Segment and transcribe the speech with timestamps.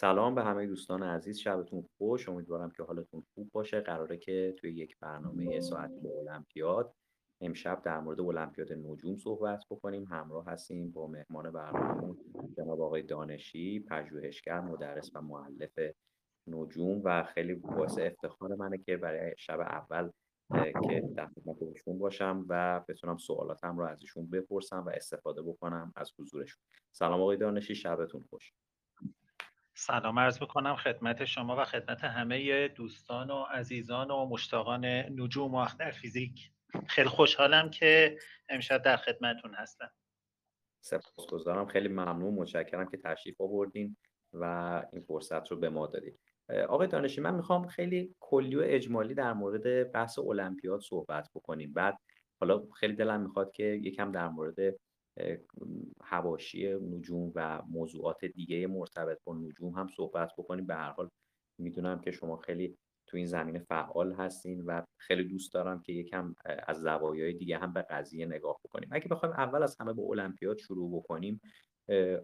[0.00, 2.28] سلام به همه دوستان عزیز شبتون خوش.
[2.28, 3.80] امیدوارم که حالتون خوب باشه.
[3.80, 6.94] قراره که توی یک برنامه ساعتی به المپیاد
[7.40, 10.04] امشب در مورد المپیاد نجوم صحبت بکنیم.
[10.04, 12.16] همراه هستیم با مهمان برنامه
[12.56, 15.78] جناب آقای دانشی پژوهشگر مدرس و معلف
[16.46, 20.10] نجوم و خیلی باعث افتخار منه که برای شب اول
[20.88, 25.92] که در خدمت ایشون باشم و بتونم سوالاتم رو از ایشون بپرسم و استفاده بکنم
[25.96, 26.62] از حضورشون.
[26.92, 28.52] سلام آقای دانشی شبتون خوش.
[29.82, 35.56] سلام عرض می‌کنم خدمت شما و خدمت همه دوستان و عزیزان و مشتاقان نجوم و
[35.56, 36.50] اختر فیزیک.
[36.86, 38.18] خیلی خوشحالم که
[38.48, 39.90] امشب در خدمتون هستم.
[40.80, 41.66] سپاسگزارم.
[41.66, 42.34] خیلی ممنون.
[42.34, 43.96] متشکرم که تشریف آوردین
[44.32, 44.44] و
[44.92, 46.20] این فرصت رو به ما دادید
[46.68, 51.72] آقای دانشی من می‌خوام خیلی کلی و اجمالی در مورد بحث المپیاد صحبت بکنیم.
[51.72, 51.98] بعد
[52.40, 54.54] حالا خیلی دلم می‌خواد که یکم در مورد
[56.02, 60.66] هواشی نجوم و موضوعات دیگه مرتبط با نجوم هم صحبت بکنیم.
[60.66, 61.08] به هر حال
[61.58, 62.76] می‌دونم که شما خیلی
[63.06, 67.72] تو این زمینه فعال هستین و خیلی دوست دارم که یکم از زوایای دیگه هم
[67.72, 68.88] به قضیه نگاه بکنیم.
[68.92, 71.40] اگه بخوایم اول از همه به المپیاد شروع بکنیم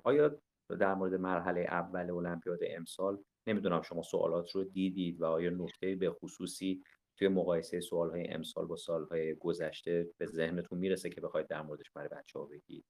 [0.05, 0.39] آیا
[0.81, 6.11] در مورد مرحله اول المپیاد امسال نمی‌دونم شما سوالات رو دیدید و آیا نکته به
[6.11, 6.83] خصوصی
[7.17, 11.63] توی مقایسه سوال های امسال با سال های گذشته به ذهنتون می‌رسه که بخواید در
[11.63, 12.85] موردش برای بچه ها بگید؟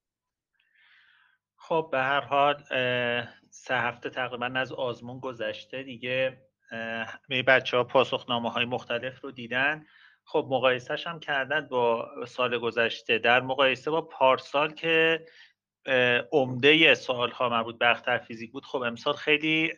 [1.57, 2.63] خب به هر حال
[3.51, 9.87] سه هفته تقریبا از آزمون گذشته دیگه همه بچه ها پاسخنامه های مختلف رو دیدن.
[10.25, 13.19] خب مقایسهش هم کردن با سال گذشته.
[13.19, 15.25] در مقایسه با پارسال که
[16.33, 19.73] عمده سوال ها مربوط به اختر فیزیک بود خب امسال خیلی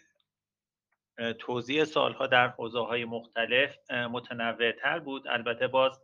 [1.38, 5.28] توضیح سالها در حوزه های مختلف متنوع تر بود.
[5.28, 6.02] البته باز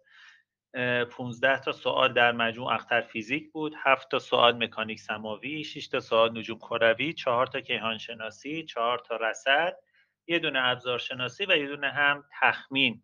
[1.10, 6.00] 15 تا سوال در مجموع اختر فیزیک بود 7 تا سوال مکانیک سماوی 6 تا
[6.00, 9.76] سوال نجوم کروی 4 تا کیهان شناسی 4 تا رصد
[10.26, 13.02] یه دونه ابزار شناسی و یه دونه هم تخمین.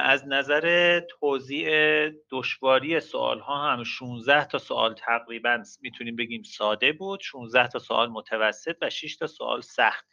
[0.00, 1.68] از نظر توضیح
[2.30, 8.08] دشواری سوال ها هم 16 تا سوال تقریبا می‌تونیم بگیم ساده بود 16 تا سوال
[8.08, 10.06] متوسط و 6 تا سوال سخت.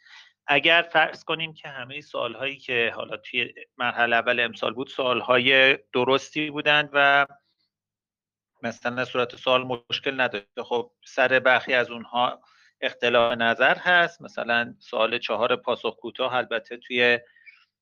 [0.46, 5.20] اگر فرض کنیم که همه سوال هایی که حالا توی مرحله اول امسال بود سوال
[5.20, 7.26] های درستی بودند و
[8.62, 12.40] مثلا صورت سوال مشکل نداشته خب سر برخی از اونها
[12.80, 14.22] اختلاف نظر هست.
[14.22, 17.18] مثلا سوال چهار پاسخ کوتاه البته توی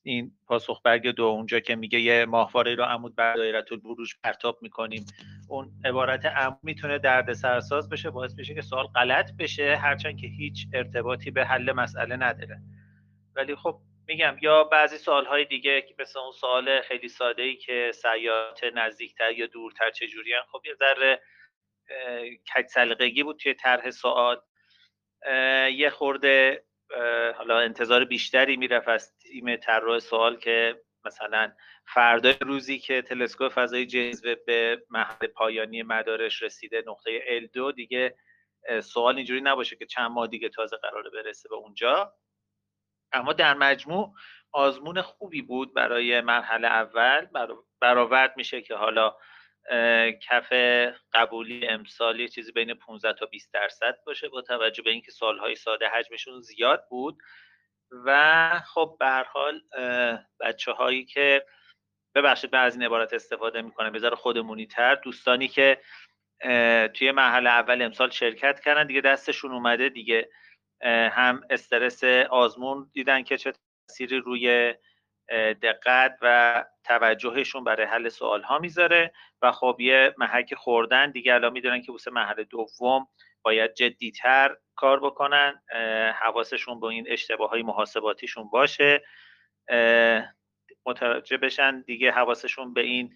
[0.06, 4.58] این پاسخ برگ دو اونجا که میگه یه ماهواره رو عمود بر دایره البروج پرتاب
[4.62, 5.06] می‌کنیم.
[5.48, 10.26] اون عبارت عمود می‌تونه درد سرساز بشه باعث بشه که سوال غلط بشه هرچند که
[10.26, 12.60] هیچ ارتباطی به حل مسئله نداره.
[13.36, 17.56] ولی خب میگم یا بعضی سوال های دیگه که مثل اون سوال خیلی ساده ای
[17.56, 21.20] که سیارات نزدیکتر یا دورتر چجوری خب یه ذره
[22.54, 24.40] کج سلیقگی بود توی طرح سوال.
[25.72, 26.64] یه خورده
[27.36, 31.52] حالا انتظار بیشتری می‌رفت از تیم طراح سوال که مثلا
[31.86, 38.16] فردا روزی که تلسکوپ فضای جزوه به محل پایانی مدارش رسیده نقطه L2 دیگه
[38.82, 42.14] سوال اینجوری نباشه که چند ماه دیگه تازه قراره برسه به اونجا.
[43.12, 44.14] اما در مجموع
[44.52, 47.26] آزمون خوبی بود برای مرحله اول.
[47.80, 49.16] برآورد میشه که حالا
[50.22, 50.52] کف
[51.12, 55.54] قبولی امسال یه چیزی بین 15 تا 20 درصد باشه با توجه به اینکه سالهای
[55.54, 57.18] ساده حجمشون زیاد بود.
[58.04, 59.62] و خب به حال
[60.40, 61.46] بچه هایی که
[62.14, 64.94] ببخشید من از این عبارت استفاده می‌کنم بذار خودمونی تر.
[64.94, 65.80] دوستانی که
[66.94, 70.30] توی مرحله اول امسال شرکت کردن دیگه دستشون اومده دیگه.
[71.10, 73.52] هم استرس آزمون دیدن که چه
[73.88, 74.74] تاثیری روی
[75.62, 79.12] دقت و توجهشون برای حل سوال ها می‌ذاره
[79.42, 83.08] و خب یه محک خوردن دیگه الان می‌دونن که واسه محل دوم
[83.42, 85.62] باید جدیتر کار بکنن
[86.20, 89.04] حواسشون به این اشتباه های محاسباتیشون باشه
[90.86, 93.14] متوجه بشن دیگه حواسشون به این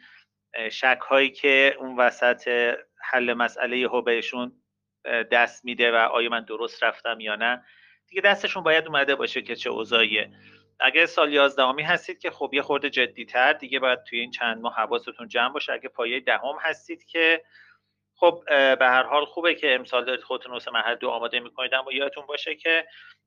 [0.71, 4.53] شک هایی که اون وسط حل مسئله یهو بهشون
[5.05, 7.65] دست میده و آیا من درست رفتم یا نه.
[8.07, 10.31] دیگه دستشون باید اومده باشه که چه اوضاعیه.
[10.81, 14.75] اگه سال یازدهمی هستید که خب یه خورده جدیتر دیگه باید توی این چند ماه
[14.75, 15.73] حواستون جمع باشه.
[15.73, 17.45] اگه پایه دهم هستید که
[18.21, 21.75] خب به هر حال خوبه که امسال دارید خودتون واسه مرحله دو آماده می‌کنید.
[21.75, 22.87] اما یادتون باشه که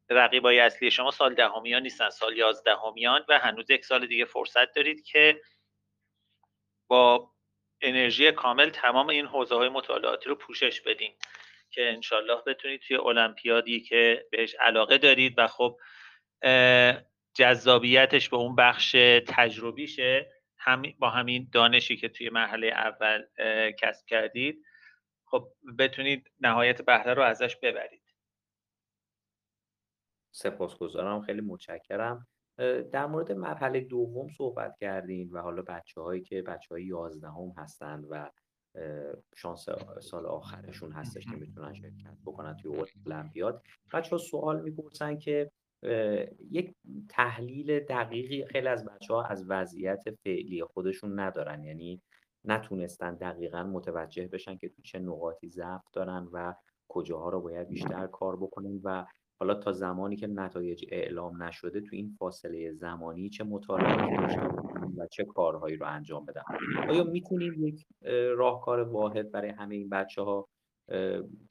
[0.10, 2.10] رقیبای اصلی شما سال دهمیان نیستن.
[2.10, 5.42] سال یازدهمیان و هنوز یک سال دیگه فرصت دارید که
[6.88, 7.32] با
[7.82, 11.14] انرژی کامل تمام این حوزه های مطالعاتی رو پوشش بدین
[11.70, 15.80] که انشالله بتونید توی المپیادی که بهش علاقه دارید و خب
[17.34, 18.92] جذابیتش به اون بخش
[19.28, 23.24] تجربیشه هم با همین دانشی که توی مرحله اول
[23.80, 24.66] کسب کردید
[25.31, 28.04] خب بتونید نهایت بهره رو ازش ببرید.
[30.31, 31.22] سپاسگزارم.
[31.22, 32.28] خیلی متشکرم.
[32.92, 38.07] در مورد مرحله دوم صحبت کردیم و حالا بچه هایی که بچه های یازدهم هستند
[38.10, 38.30] و
[39.36, 39.66] شانس
[40.01, 43.63] سال آخرشون هستش که می‌تونن شرکت بکنن توی المپیاد
[43.94, 45.51] بچه ها سوال می‌پرسن که
[46.51, 46.75] یک
[47.10, 51.63] تحلیل دقیقی خیلی از بچه ها از وضعیت فعلی خودشون ندارن.
[51.63, 52.01] یعنی
[52.46, 56.54] نتونستن دقیقا متوجه بشن که تو چه نقاطی ضعف دارن و
[56.88, 59.06] کجاها رو باید بیشتر کار بکنن و
[59.40, 64.42] حالا تا زمانی که نتایج اعلام نشده تو این فاصله زمانی چه مطالعاتی داشته
[64.98, 66.42] و چه کارهایی رو انجام بدن.
[66.90, 67.86] آیا می‌تونیم یک
[68.38, 70.48] راهکار واحد برای همه این بچه ها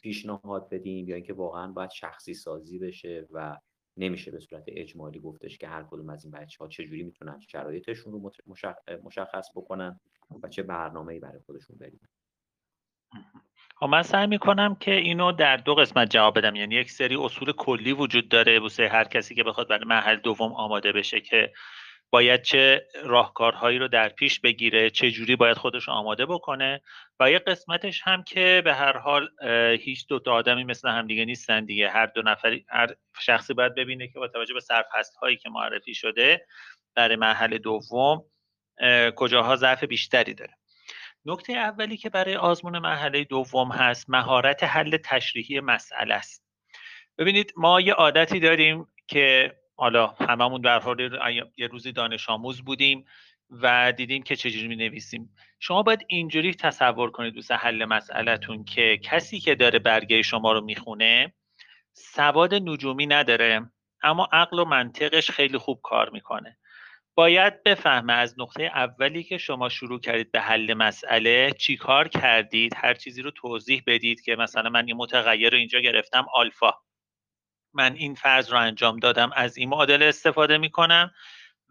[0.00, 3.56] پیشنهاد بدیم یا اینکه واقعا باید شخصی سازی بشه و
[3.96, 8.12] نمیشه به صورت اجمالی گفتش که هر کدوم از این بچه ها چجوری می‌تونن شرایطشون
[8.12, 8.32] رو
[9.04, 10.00] مشخص بکنن
[10.42, 12.08] و چه برنامه‌ای برای خودشون بریزن
[13.76, 16.56] خب من سعی می‌کنم که اینو در دو قسمت جواب بدم.
[16.56, 18.58] یعنی یک سری اصول کلی وجود داره.
[18.58, 21.52] واسه هر کسی که بخواد برای مرحله دوم آماده بشه که
[22.12, 26.80] باید چه راهکارهایی رو در پیش بگیره چه جوری باید خودش آماده بکنه
[27.20, 29.28] و یه قسمتش هم که به هر حال
[29.76, 31.90] هیچ دو تا آدمی مثل همدیگه نیستن دیگه.
[31.90, 35.94] هر دو نفری هر شخصی باید ببینه که با توجه به سرفست هایی که معرفی
[35.94, 36.46] شده
[36.94, 38.24] برای مرحله دوم
[39.16, 40.56] کجاها ضعف بیشتری داره.
[41.24, 46.44] نکته اولی که برای آزمون مرحله دوم هست مهارت حل تشریحی مسئله است.
[47.18, 51.18] ببینید ما یه عادتی داریم که حالا هممون در حال
[51.56, 53.04] یه روزی دانش آموز بودیم
[53.50, 59.00] و دیدیم که چجوری می نویسیم شما باید اینجوری تصور کنید دوست حل مسئلهتون که
[59.04, 61.32] کسی که داره برگه شما رو می‌خونه
[61.92, 63.70] سواد نجومی نداره
[64.02, 66.56] اما عقل و منطقش خیلی خوب کار می‌کنه.
[67.14, 72.72] باید بفهمه از نقطه اولی که شما شروع کردید به حل مسئله چی کار کردید؟
[72.76, 76.72] هر چیزی رو توضیح بدید که مثلا من یه متغیر رو اینجا گرفتم آلفا.
[77.74, 81.10] من این فرض رو انجام دادم از این معادله استفاده می‌کنم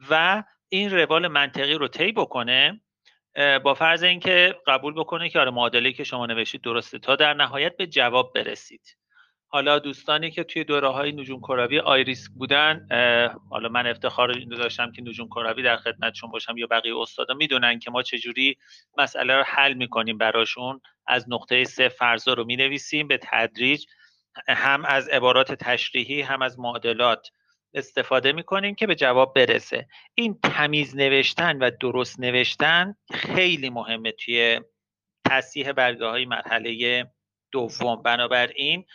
[0.09, 2.81] و این روال منطقی رو طی بکنه
[3.63, 7.77] با فرض اینکه قبول بکنه که آره معادله که شما نوشتید درسته تا در نهایت
[7.77, 8.97] به جواب برسید.
[9.51, 12.87] حالا دوستانی که توی دوره های نجوم کروی آیریسک بودن
[13.49, 17.79] حالا من افتخار این داشتم که نجوم کروی در خدمتشون باشم یا بقیه استادا می‌دونن
[17.79, 18.57] که ما چجوری
[18.97, 20.81] مسئله رو حل می‌کنیم براشون.
[21.07, 23.85] از نقطه سه فرضا رو می‌نویسیم به تدریج
[24.47, 27.27] هم از عبارات تشریحی هم از معادلات
[27.73, 29.87] استفاده می‌کنیم که به جواب برسه.
[30.15, 34.61] این تمیز نوشتن و درست نوشتن خیلی مهمه توی
[35.25, 37.05] تصیح برگه های مرحله
[37.51, 38.01] دوم.
[38.01, 38.85] بنابراین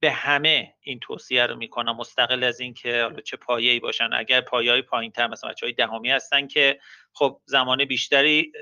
[0.00, 1.96] به همه این توصیه رو می‌کنم.
[1.96, 4.08] مستقل از اینکه حالا چه ای باشن.
[4.12, 6.80] اگر های پایین تر مثلا های دهمی هستن که
[7.12, 8.52] خب زمان بیشتری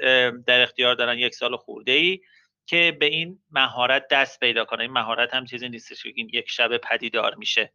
[0.46, 2.20] در اختیار دارن یک سال خورده ای
[2.66, 4.82] که به این مهارت دست پیدا کنه.
[4.82, 7.72] این مهارت هم چیزی نیستش که این یک شب پدیدار میشه.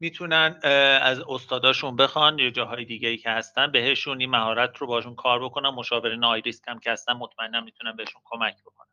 [0.00, 0.60] می‌تونن
[1.02, 5.44] از استاداشون بخوان یا جاهای دیگه ای که هستن بهشون این مهارت رو باشون کار
[5.44, 5.68] بکنن.
[5.68, 8.88] مشاورین آیریسک هم که هستن مطمئنا می‌تونن بهشون کمک بکنن.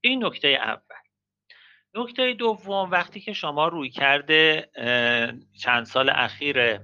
[0.00, 0.96] این نکته اول.
[1.94, 4.70] نکته دوم وقتی که شما روی کرده
[5.62, 6.80] چند سال اخیر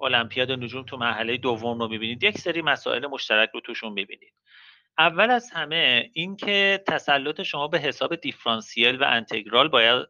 [0.00, 4.34] المپیاد نجوم تو مرحله دوم رو می‌بینید یک سری مسائل مشترک رو توشون می‌بینید.
[5.00, 10.06] اول از همه اینکه تسلط شما به حساب دیفرانسیل و انتگرال باید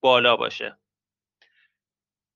[0.00, 0.78] بالا باشه.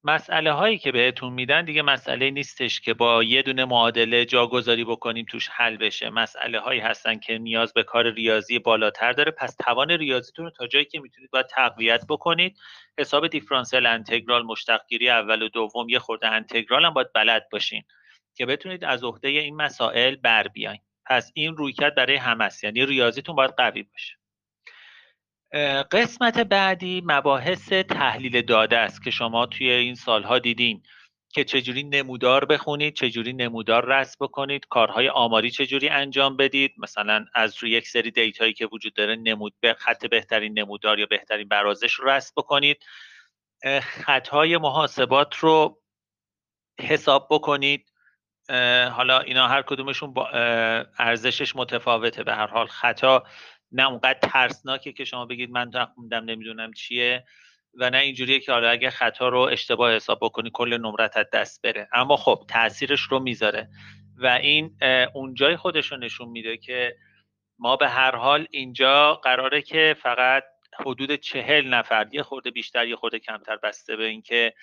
[0.05, 5.27] مسئله هایی که بهتون میدن دیگه مسئله نیستش که با یه دونه معادله جاگذاری بکنیم
[5.31, 6.11] توش حل بشه.
[6.11, 9.31] مسئله هایی هستن که نیاز به کار ریاضی بالاتر داره.
[9.31, 12.59] پس توان ریاضیتون رو تا جایی که می‌تونید باید تقویت بکنید.
[12.99, 17.83] حساب دیفرانسیل انتگرال مشتقگیری اول و دوم یه خورده انتگرال هم باید بلد باشین
[18.35, 20.81] که بتونید از عهده این مسائل بر بیاین.
[21.13, 22.65] پس این رویکرد برای همه است.
[22.65, 24.15] یعنی ریاضیتون باید قوی باشه.
[25.85, 30.83] قسمت بعدی مباحث تحلیل داده است که شما توی این سالها دیدین
[31.29, 36.75] که چجوری نمودار بخونید چجوری نمودار رسم بکنید کارهای آماری چجوری انجام بدید.
[36.79, 41.07] مثلا از روی یک سری دیتایی که وجود داره نمود به خط بهترین نمودار یا
[41.07, 42.85] بهترین برازش رو رسم بکنید.
[43.81, 45.83] خطهای محاسبات رو
[46.81, 47.92] حساب بکنید.
[48.93, 50.29] حالا اینا هر کدومشون با
[50.99, 52.23] ارزشش متفاوته.
[52.23, 53.25] به هر حال خطا
[53.73, 57.25] نه اونقدر ترسناکه که شما بگید من خوندم نمی‌دونم چیه
[57.75, 61.63] و نه اینجوریه که حالا اگه خطا رو اشتباه حساب بکنی کل نمرت از دست
[61.63, 61.89] بره.
[61.93, 63.69] اما خب تاثیرش رو می‌ذاره
[64.17, 64.79] و این
[65.15, 66.97] اونجای خودش رو نشون میده که
[67.59, 70.45] ما به هر حال اینجا قراره که فقط
[70.81, 74.55] حدود چهل نفر یه خورده بیشتر یه خورده کمتر بسته به اینکه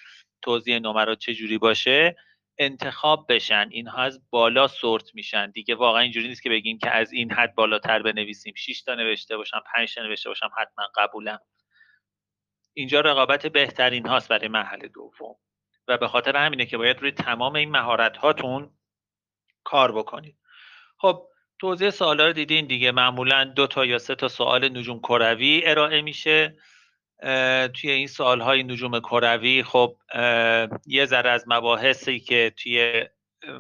[0.41, 2.15] توضیح نمرات چه جوری باشه.
[2.59, 5.51] انتخاب بشن اینها از بالا سورت میشن.
[5.51, 8.53] دیگه واقعا اینجوری نیست که بگیم که از این حد بالاتر بنویسیم.
[8.57, 11.39] 6 تا نوشته باشم 5 تا نوشته باشم حتما قبولم
[12.73, 15.35] اینجا رقابت بهترین هاست برای محل دوم.
[15.87, 18.73] و به خاطر همینه که باید روی تمام این مهارت هاتون
[19.63, 20.37] کار بکنید.
[20.97, 21.27] خب
[21.59, 22.91] توضیح سوالا رو دیدین دیگه.
[22.91, 26.57] معمولا دو تا یا سه تا سوال نجوم کروی ارائه میشه.
[27.73, 29.97] توی این سوال های نجوم کروی خب
[30.85, 33.05] یه ذره از مباحثی که توی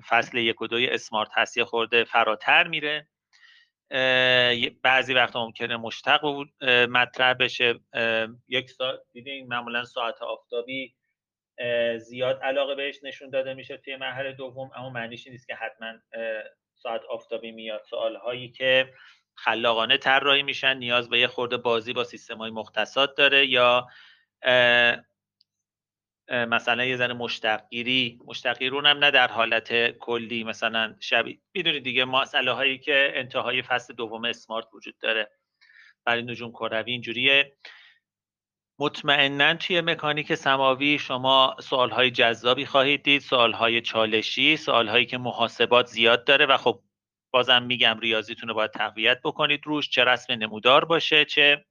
[0.09, 3.07] فصل یک و دوی اسمارت هست خورده فراتر میره.
[4.83, 6.25] بعضی وقتا ممکنه مشتق
[6.89, 7.79] مطرح بشه.
[8.47, 10.95] یک ساعت دیدین معمولا ساعت آفتابی
[11.97, 15.93] زیاد علاقه بهش نشون داده میشه توی مرحله دوم اما معنیش نیست که حتما
[16.75, 17.83] ساعت آفتابی میاد.
[17.89, 18.93] سوال هایی که
[19.43, 23.87] خلاقانه طراحی میشن نیاز به یه خورده بازی با سیستم های مختصات داره یا
[26.31, 32.51] مثلا یه ذره مشتقگیری مشتقگیری هم نه در حالت کلی مثلا شبیه می‌دونید دیگه مسئله
[32.51, 35.31] هایی که انتهای فصل دوم اسمارت وجود داره.
[36.05, 37.57] برای نجوم کروی اینجوریه.
[38.79, 45.05] مطمئنا توی مکانیک سماوی شما سوال های جذابی خواهید دید سوال های چالشی سوال هایی
[45.05, 46.83] که محاسبات زیاد داره و خب
[47.31, 51.65] بازم میگم ریاضیتون رو باید تقویت بکنید روش چه رسم نمودار باشه چه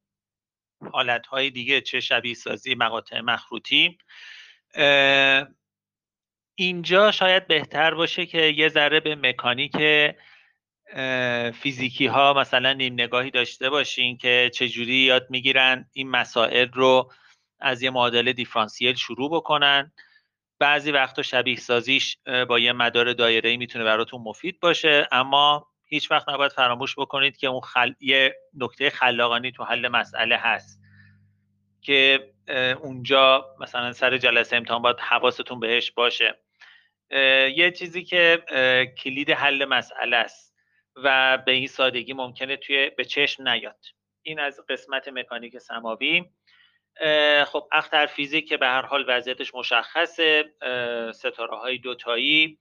[0.92, 3.98] حالت های دیگه چه شبیه سازی مقاطع مخروطی.
[6.54, 9.76] اینجا شاید بهتر باشه که یه ذره به مکانیک
[11.54, 17.12] فیزیکی ها مثلا نیم نگاهی داشته باشین که چجوری یاد می‌گیرن این مسائل رو
[17.60, 19.92] از یه معادله دیفرانسیل شروع بکنن.
[20.58, 26.28] بعضی وقتا شبیه سازیش با یه مدار دایره می‌تونه براتون مفید باشه اما هیچ وقت
[26.28, 27.92] نباید فراموش بکنید که اون خل...
[28.00, 30.80] یه نکته خلاقانی تو حل مسئله هست
[31.80, 32.30] که
[32.82, 36.38] اونجا مثلا سر جلسه امتحان باید حواستون بهش باشه.
[37.56, 38.42] یه چیزی که
[39.04, 40.54] کلید حل مسئله است
[40.96, 43.84] و به این سادگی ممکنه توی به چشم نیاد.
[44.22, 46.24] این از قسمت مکانیک سماوی.
[47.46, 50.44] خب اختر فیزیک که به هر حال وضعیتش مشخصه
[51.14, 52.58] ستاره های دوتایی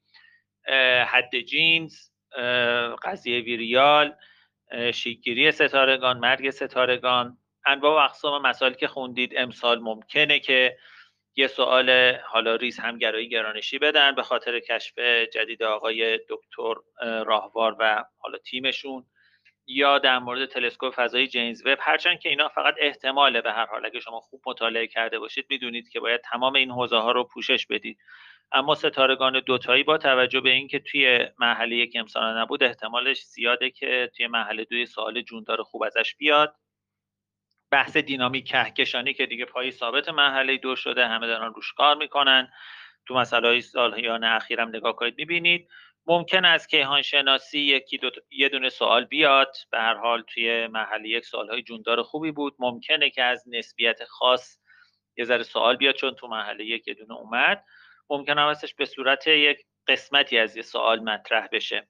[1.05, 1.95] حد جینز
[3.03, 4.15] قضیه ویریال
[4.93, 7.37] شیگیری ستارگان مرگ ستارگان.
[7.65, 10.77] انواع و اقسام مسائل که خوندید امسال ممکنه که
[11.35, 14.99] یه سوال حالا ریز همگرایی گرانشی بدن به خاطر کشف
[15.33, 16.73] جدید آقای دکتر
[17.25, 19.05] راهوار و حالا تیمشون.
[19.67, 23.85] یا در مورد تلسکوپ فضایی جیمز وب هرچند که اینا فقط احتماله به هر حال.
[23.85, 27.67] اگه شما خوب مطالعه کرده باشید می‌دونید که باید تمام این حوزه ها رو پوشش
[27.67, 27.97] بدید.
[28.51, 34.11] اما ستارگان دوتایی با توجه به اینکه توی مرحله یک امسال نبود احتمالش زیاده که
[34.17, 36.55] توی مرحله دوی سوال جوندار خوب ازش بیاد.
[37.71, 42.51] بحث دینامیک کهکشانی که دیگه پای ثابت مرحله دو شده همه دارن روش کار می‌کنن.
[43.07, 45.69] تو های سالیان اخیرم نگاه کنید می‌بینید
[46.07, 49.55] ممکن است کیهان شناسی یکی دو یه دونه سوال بیاد.
[49.71, 52.55] به هر حال توی مرحله یک سوال های جوندار خوبی بود.
[52.59, 54.59] ممکنه که از نسبیت خاص
[55.17, 57.63] یه ذره سوال بیاد چون تو مرحله یک یه دونه اومد.
[58.09, 61.87] ممکن هستش به صورت یک قسمتی از یه سوال مطرح بشه.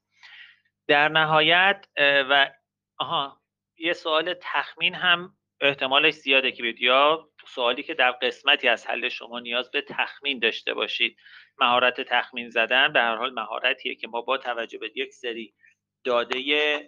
[0.87, 2.51] در نهایت و
[2.97, 3.41] آها
[3.77, 9.09] یه سوال تخمین هم احتمالش زیاده که بیاد یا سوالی که در قسمتی از حل
[9.09, 11.17] شما نیاز به تخمین داشته باشید.
[11.59, 15.53] مهارت تخمین زدن به هر حال مهارتیه که ما با توجه به یک سری
[16.03, 16.39] داده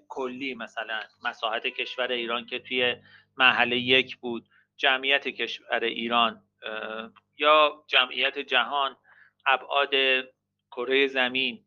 [0.07, 2.95] کلی مثلا مساحت کشور ایران که توی
[3.38, 6.43] محله یک بود جمعیت کشور ایران
[7.38, 8.97] یا جمعیت جهان
[9.45, 9.93] ابعاد
[10.71, 11.65] کره زمین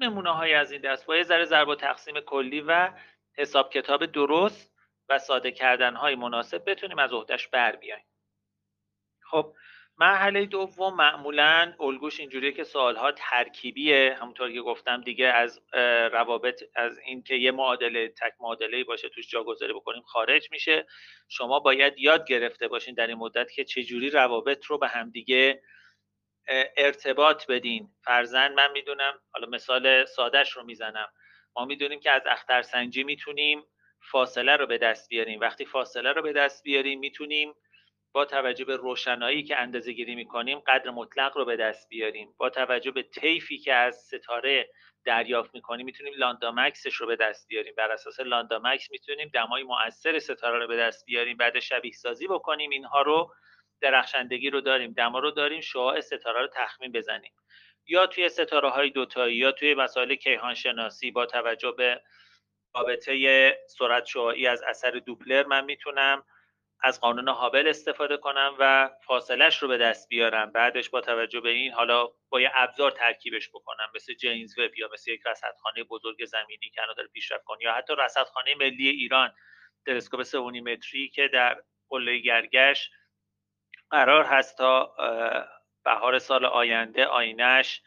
[0.00, 1.06] نمونه های از این دست.
[1.06, 2.92] با یه ذره ضرب و تقسیم کلی و
[3.34, 4.76] حساب کتاب درست
[5.08, 8.04] و ساده کردن های مناسب بتونیم از عهدهش بر بیایم
[9.30, 9.54] خب
[9.98, 14.16] مرحله دوم معمولا الگوش اینجوریه که سوالها ترکیبیه.
[14.20, 15.60] همونطور که گفتم دیگه از
[16.12, 20.86] روابط از اینکه یه معادله تک معادله باشه توش جاگذاری بکنیم خارج میشه.
[21.28, 25.62] شما باید یاد گرفته باشین در این مدت که چجوری روابط رو به همدیگه
[26.76, 27.88] ارتباط بدین.
[28.04, 31.08] فرزن من می‌دونم حالا مثال سادهش رو می‌زنم.
[31.56, 33.64] ما می‌دونیم که از اخترسنجی می‌تونیم
[34.10, 35.40] فاصله رو به دست بیاریم.
[35.40, 37.54] وقتی فاصله رو به دست بیاریم می‌تونیم
[38.16, 42.34] با توجه به روشنایی که اندازه گیری می‌کنیم قدر مطلق رو به دست بیاریم.
[42.38, 44.70] با توجه به طیفی که از ستاره
[45.04, 47.74] دریافت می‌کنیم می‌تونیم لاندامکسش رو به دست بیاریم.
[47.76, 51.36] بر اساس لاندامکس می‌تونیم دمای مؤثر ستاره رو به دست بیاریم.
[51.36, 52.70] بعد شبیه سازی بکنیم.
[52.70, 53.34] اینها رو
[53.80, 54.92] درخشندگی رو داریم.
[54.92, 55.60] دما رو داریم.
[55.60, 57.32] شعاع ستاره رو تخمین بزنیم.
[57.86, 62.02] یا توی ستاره های دوتایی یا توی مسائل کیهان شناسی با توجه به
[62.74, 66.24] رابطه سرعت شعاعی از اثر دوپلر من می‌تونم
[66.80, 70.52] از قانون هابل استفاده کنم و فاصلش رو به دست بیارم.
[70.52, 73.86] بعدش با توجه به این حالا با یه ابزار ترکیبش بکنم.
[73.94, 77.94] مثل جینز وب یا مثل یک رصدخانه بزرگ زمینی که داره پیشرفت کنه یا حتی
[77.98, 79.32] رصدخانه ملی ایران
[79.86, 82.90] تلسکوپ سونیمتری که در قله گرگش
[83.90, 84.94] قرار هست تا
[85.84, 87.82] بهار سال آینده آینش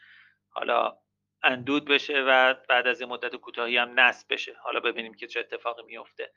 [0.50, 0.98] حالا
[1.42, 4.56] اندود بشه و بعد از این مدت کوتاهی هم نصب بشه.
[4.62, 6.32] حالا ببینیم که چه اتفاقی میفته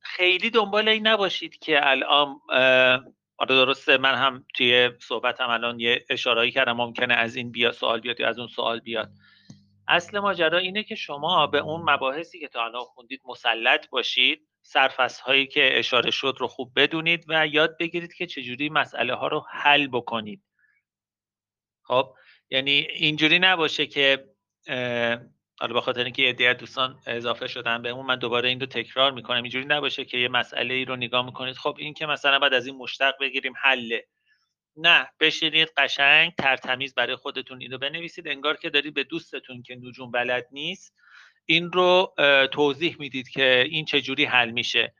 [0.00, 2.40] خیلی دنبال این نباشید که الان
[3.38, 8.00] آره درسته من هم توی صحبتم الان یه اشارهایی کردم ممکنه از این بیا سوال
[8.00, 9.10] بیاد یا از اون سوال بیاد.
[9.88, 15.22] اصل ماجرا اینه که شما به اون مباحثی که تا الان خوندید مسلط باشید سرفصل
[15.22, 19.46] هایی که اشاره شد رو خوب بدونید و یاد بگیرید که چجوری مسئله ها رو
[19.50, 20.42] حل بکنید.
[21.82, 22.14] خب
[22.50, 24.28] یعنی اینجوری نباشه که
[25.60, 29.42] حالا به خاطر اینکه یه دوستان اضافه شدن بهمون من دوباره این رو تکرار می‌کنم.
[29.42, 31.56] اینجوری نباشه که یه مسئله ای رو نگاه می‌کنید.
[31.56, 34.06] خب این که مثلا بعد از این مشتق بگیریم حله.
[34.76, 38.28] نه بشینید قشنگ ترتمیز برای خودتون اینو بنویسید.
[38.28, 40.94] انگار که دارید به دوستتون که نجوم بلد نیست
[41.44, 42.14] این رو
[42.52, 44.94] توضیح می‌دید که این چجوری حل میشه.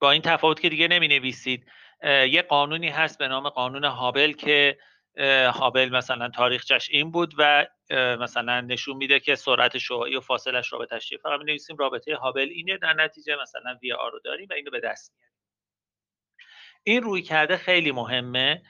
[0.00, 1.66] با این تفاوت که دیگه نمی نویسید
[2.04, 4.78] یه قانونی هست به نام قانون هابل که
[5.54, 10.78] هابل مثلا تاریخچش این بود و مثلا نشون میده که سرعت شعاعی و فاصلش را
[10.78, 14.52] به تشریف فقط نویسیم رابطه هابل اینه در نتیجه مثلا وی آر رو داریم و
[14.52, 15.34] اینو به دست میاریم.
[16.82, 18.62] این روی کرده خیلی مهمه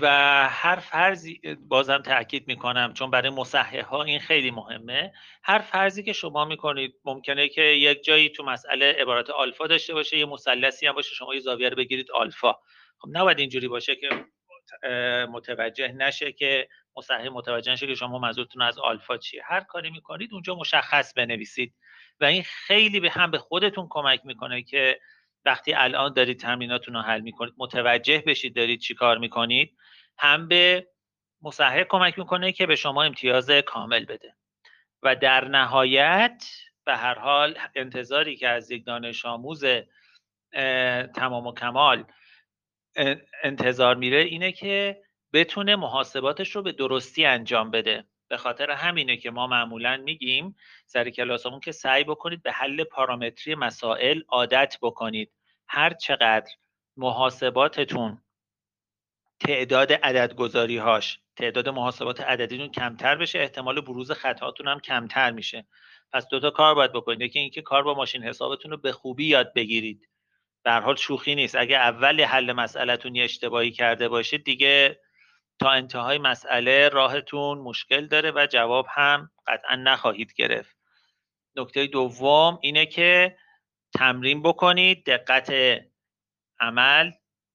[0.00, 0.08] و
[0.48, 5.12] هر فرضی بازم تاکید می‌کنم چون برای مصحح ها این خیلی مهمه.
[5.42, 10.18] هر فرضی که شما می‌کنید ممکنه که یک جایی تو مسئله عبارت آلفا داشته باشه
[10.18, 12.52] یه مثلثی هم باشه شما یه زاویه رو بگیرید آلفا.
[12.98, 14.08] خب نباید اینجوری باشه که
[15.28, 19.42] متوجه نشه که مصحح متوجه نشه که شما منظورتون از آلفا چیه.
[19.44, 21.74] هر کاری می‌کنید اونجا مشخص بنویسید.
[22.20, 25.00] و این خیلی به هم به خودتون کمک می‌کنه که
[25.44, 29.76] وقتی الان دارید تمریناتون رو حل می‌کنید متوجه بشید دارید چی کار می‌کنید
[30.18, 30.88] هم به
[31.42, 34.34] مصحح کمک می‌کنه که به شما امتیاز کامل بده.
[35.02, 36.44] و در نهایت
[36.84, 39.64] به هر حال انتظاری که از یک دانش آموز
[41.14, 42.04] تمام و کمال
[43.42, 48.04] انتظار میره اینه که بتونه محاسباتش رو به درستی انجام بده.
[48.28, 53.54] به خاطر همینه که ما معمولا میگیم سر کلاسمون که سعی بکنید به حل پارامتری
[53.54, 55.32] مسائل عادت بکنید.
[55.68, 56.50] هر چقدر
[56.96, 58.22] محاسباتتون
[59.40, 65.66] تعداد عددگذاری هاش تعداد محاسبات عددیتون کمتر بشه احتمال بروز خطاتون هم کمتر میشه.
[66.12, 67.20] پس دوتا کار باید بکنید.
[67.20, 70.08] یکی اینکه کار با ماشین حسابتون رو به خوبی یاد بگیرید.
[70.64, 71.56] در حال شوخی نیست.
[71.56, 75.00] اگه اول حل مسئلهتون یه اشتباهی کرده باشید دیگه
[75.58, 80.76] تا انتهای مسئله راهتون مشکل داره و جواب هم قطعا نخواهید گرفت.
[81.56, 83.36] نکته دوم اینه که
[83.94, 85.52] تمرین بکنید دقت
[86.60, 87.10] عمل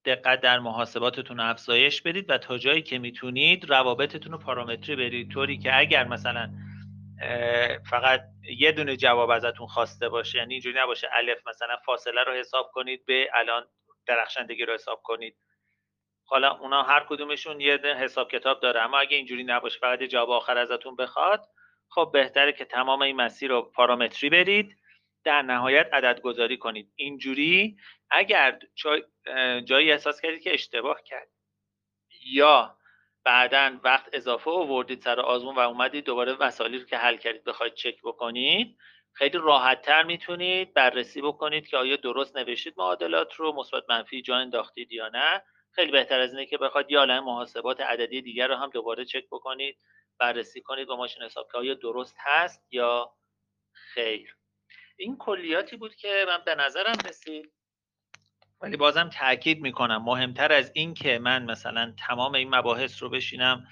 [0.05, 5.57] دقت در محاسباتتون افزایش بدید و تا جایی که می‌تونید روابطتون رو پارامتری برید طوری
[5.57, 6.51] که اگر مثلا
[7.89, 8.23] فقط
[8.57, 13.05] یه دونه جواب ازتون خواسته باشه یعنی اینجوری نباشه الف مثلا فاصله رو حساب کنید
[13.05, 13.63] به الان
[14.05, 15.35] درخشندگی رو حساب کنید.
[16.31, 18.81] حالا اونا هر کدومشون یه حساب کتاب داره.
[18.81, 21.45] اما اگه اینجوری نباشه فقط جواب آخر ازتون بخواد
[21.89, 24.77] خب بهتره که تمام این مسیر رو پارامتری برید
[25.23, 26.91] در نهایت عدد گذاری کنید.
[26.95, 27.77] اینجوری
[28.09, 28.59] اگر
[29.65, 31.27] جایی احساس کردید که اشتباه کرد
[32.25, 32.77] یا
[33.23, 37.73] بعدا وقت اضافه آوردید سر آزمون و اومدید دوباره مسائلی رو که حل کردید بخواید
[37.73, 38.77] چک بکنید
[39.13, 44.35] خیلی راحت تر می‌تونید بررسی بکنید که آیا درست نوشتید معادلات رو مثبت منفی جا
[44.35, 45.43] انداختید یا نه.
[45.71, 49.77] خیلی بهتر از اینه که بخواید یا محاسبات عددی دیگر رو هم دوباره چک بکنید
[50.19, 53.13] بررسی کنید با ماشین حساب که آیا درست هست یا
[53.73, 54.35] خیر.
[54.97, 57.51] این کلیاتی بود که من به نظرم رسید.
[58.61, 63.67] ولی بازم تاکید می‌کنم مهمتر از این که من مثلا تمام این مباحث رو بشینم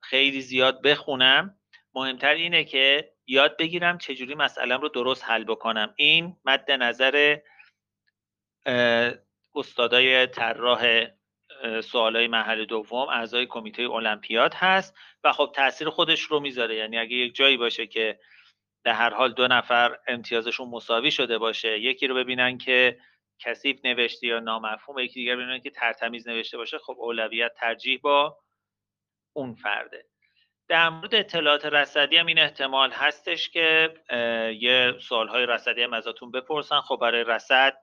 [0.00, 1.58] خیلی زیاد بخونم
[1.94, 5.94] مهمتر اینه که یاد بگیرم چجوری مسئلم رو درست حل بکنم.
[5.96, 7.38] این مد نظر
[9.54, 11.06] استادای طراح
[11.84, 16.76] سوالای محل دوم اعضای کمیته المپیاد هست و خب تاثیر خودش رو می‌ذاره.
[16.76, 18.18] یعنی اگه یک جایی باشه که
[18.84, 22.98] در هر حال دو نفر امتیازشون مساوی شده باشه یکی رو ببینن که
[23.38, 28.38] کثیف نوشته یا نامفهوم یکی دیگر ببینن که ترتمیز نوشته باشه خب اولویت ترجیح با
[29.32, 30.04] اون فرده.
[30.68, 33.94] در مورد اطلاعات رصدی هم این احتمال هستش که
[34.60, 36.80] یه سوالهای رصدی هم ازتون بپرسن.
[36.80, 37.78] خب برای رصد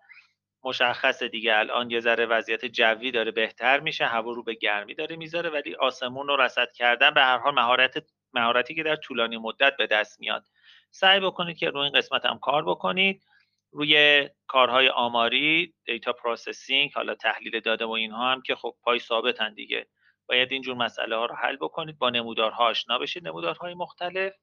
[0.64, 1.58] مشخصه دیگه.
[1.58, 5.76] الان یه ذره وضعیت جوی داره بهتر میشه هوا رو به گرمی داره می‌ذاره ولی
[5.76, 10.20] آسمون رو رصد کردن به هر حال مهارت مهارتی که در طولانی مدت به دست
[10.20, 10.46] میاد.
[10.92, 13.24] سعی بکنید که روی این قسمت هم کار بکنید.
[13.72, 19.54] روی کارهای آماری data processing حالا تحلیل داده و اینها هم که خب پای ثابتن
[19.54, 19.88] دیگه.
[20.28, 21.98] باید اینجور مسئله ها رو حل بکنید.
[21.98, 23.28] با نمودارها آشنا بشید.
[23.28, 24.34] نمودارهای مختلف.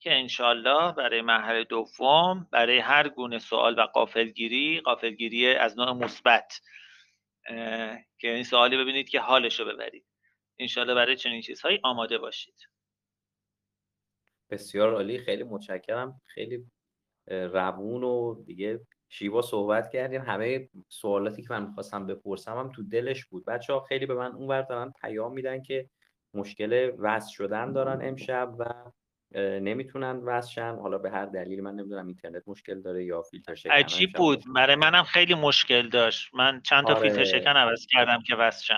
[0.00, 6.60] که انشالله برای مرحله دوم برای هر گونه سوال و غافلگیری غافلگیری از نوع مثبت
[8.18, 10.06] که این سوالی ببینید که حالش رو ببرید.
[10.58, 12.54] انشالله برای چنین چیزهایی آماده باشید.
[14.50, 16.20] بسیار عالی خیلی متشکرم.
[16.26, 16.64] خیلی
[17.26, 20.22] روون و دیگه شیوا صحبت کردیم.
[20.22, 23.44] همه سوالاتی که من می‌خواستم بپرسم هم تو دلش بود.
[23.44, 25.90] بچه ها خیلی به من اونور دارن پیام میدن که
[26.34, 28.64] مشکل وصل شدن دارن امشب و
[29.36, 34.12] نمی‌تونن وصل حالا به هر دلیلی من نمی‌دونم اینترنت مشکل داره یا فیلتر شکن عجیب
[34.12, 34.44] بود.
[34.54, 36.34] برای منم خیلی مشکل داشت.
[36.34, 37.00] من چند تا آره.
[37.00, 38.74] فیلتر شکن عوض کردم که وصل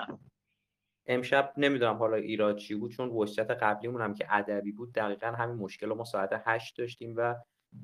[1.07, 5.57] امشب نمی‌دونم حالا ایراد چی بود چون وشت قبلیمون هم که ادبی بود دقیقا همین
[5.57, 7.35] مشکل رو ما ساعت هشت داشتیم و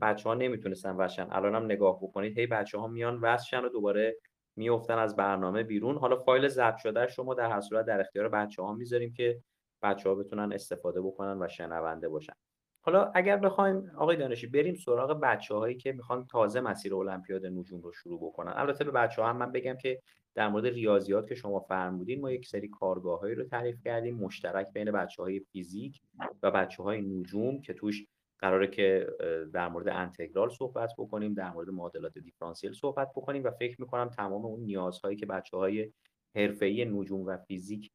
[0.01, 4.17] بچه ها نمی‌تونستن وشن الان هم نگاه بکنید هی بچه ها میان وشن و دوباره
[4.57, 5.99] میفتن از برنامه بیرون.
[5.99, 9.43] حالا فایل ضبط شده شما در هر صورت در اختیار بچه ها می‌ذاریم که
[9.83, 12.33] بچه ها بتونن استفاده بکنن و شنونده باشن.
[12.81, 17.81] حالا اگر بخوایم آقای دانشی بریم سراغ بچه هایی که می‌خوان تازه مسیر المپیاد نجوم
[17.81, 18.53] رو شروع بکنن.
[18.57, 20.01] البته به بچه ها هم من بگم که
[20.35, 24.73] در مورد ریاضیات که شما فرمودین ما یک سری کارگاه هایی رو تعریف کردیم مشترک
[24.73, 26.01] بین بچه های فیزیک
[26.43, 28.07] و بچه های نجوم که توش
[28.39, 29.07] قراره که
[29.53, 34.45] در مورد انتگرال صحبت بکنیم در مورد معادلات دیفرانسیل صحبت بکنیم و فکر می‌کنم تمام
[34.45, 35.93] اون نیازهایی که بچه های
[36.37, 37.91] حرفه‌ای نجوم و فیزیک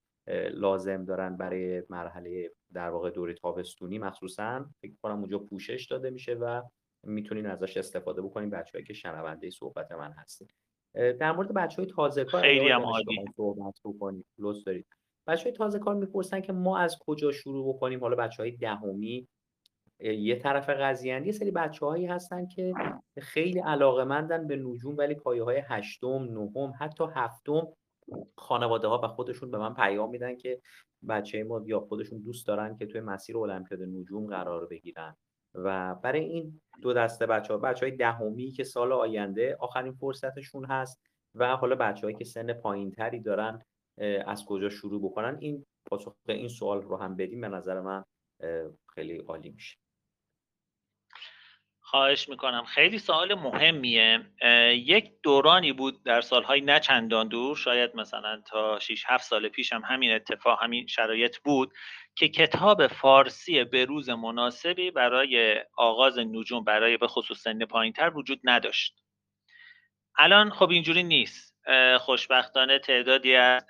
[0.51, 6.33] لازم دارن برای مرحله در واقع دوره تابستونی مخصوصا فکر کنم اونجا پوشش داده میشه
[6.33, 6.61] و
[7.03, 10.47] می‌تونین ازش استفاده بکنیم بچه‌هایی که شنونده صحبت من هستین.
[10.93, 12.83] در مورد بچه های تازه کار خیلی هم
[13.37, 14.25] صحبت بکنیم.
[14.37, 14.85] لطف دارید.
[15.27, 19.27] بچه های تازه کار می‌پرسن که ما از کجا شروع بکنیم؟ حالا بچه های دهمی
[19.99, 22.73] یه طرف قضیه یه سری بچه هایی هستن که
[23.19, 27.67] خیلی علاقه مندن به نجوم ولی پایه های هشتم نهم حتی هفتم
[28.37, 30.61] خانواده ها و خودشون به من پیام میدن که
[31.09, 35.15] بچه ما یا خودشون دوست دارن که توی مسیر المپیاد نجوم قرار بگیرن.
[35.55, 40.65] و برای این دو دسته بچه ها بچه های دهمی که سال آینده آخرین فرصتشون
[40.65, 41.01] هست
[41.35, 43.61] و حالا بچه که سن پایین تری دارن
[44.25, 47.41] از کجا شروع بکنن این پاسخ این سوال رو هم بدیم.
[47.41, 48.03] به نظر من
[48.95, 49.77] خیلی عالی میشه.
[51.93, 52.65] خواهش می‌کنم.
[52.65, 54.25] خیلی سوال مهمیه.
[54.71, 59.73] یک دورانی بود در سالهای نه چندان دور شاید مثلا تا 6 7 سال پیش
[59.73, 61.73] هم همین اتفاق همین شرایط بود
[62.15, 68.39] که کتاب فارسی به روز مناسبی برای آغاز نجوم برای به خصوص سن پایینتر وجود
[68.43, 68.95] نداشت.
[70.17, 71.55] الان خب اینجوری نیست.
[71.99, 73.63] خوشبختانه تعدادی از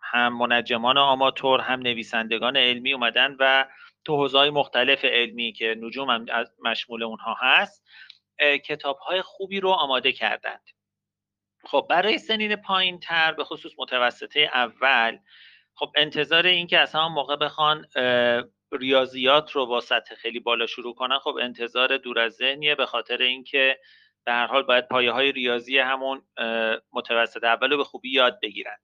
[0.00, 3.66] هم منجمان آماتور هم نویسندگان علمی اومدن و
[4.08, 6.26] تو حوزه‌های مختلف علمی که نجوم هم
[6.64, 7.84] مشمول اونها هست
[8.64, 10.64] کتاب های خوبی رو آماده کردند.
[11.64, 15.18] خب برای سنین پایین تر به خصوص متوسطه اول
[15.74, 17.86] خب انتظار این که از همون موقع بخوان
[18.72, 23.22] ریاضیات رو با سطح خیلی بالا شروع کنن خب انتظار دور از ذهنیه به خاطر
[23.22, 23.80] اینکه
[24.24, 26.22] به هر حال باید پایه های ریاضی همون
[26.92, 28.76] متوسط اول رو به خوبی یاد بگیرن.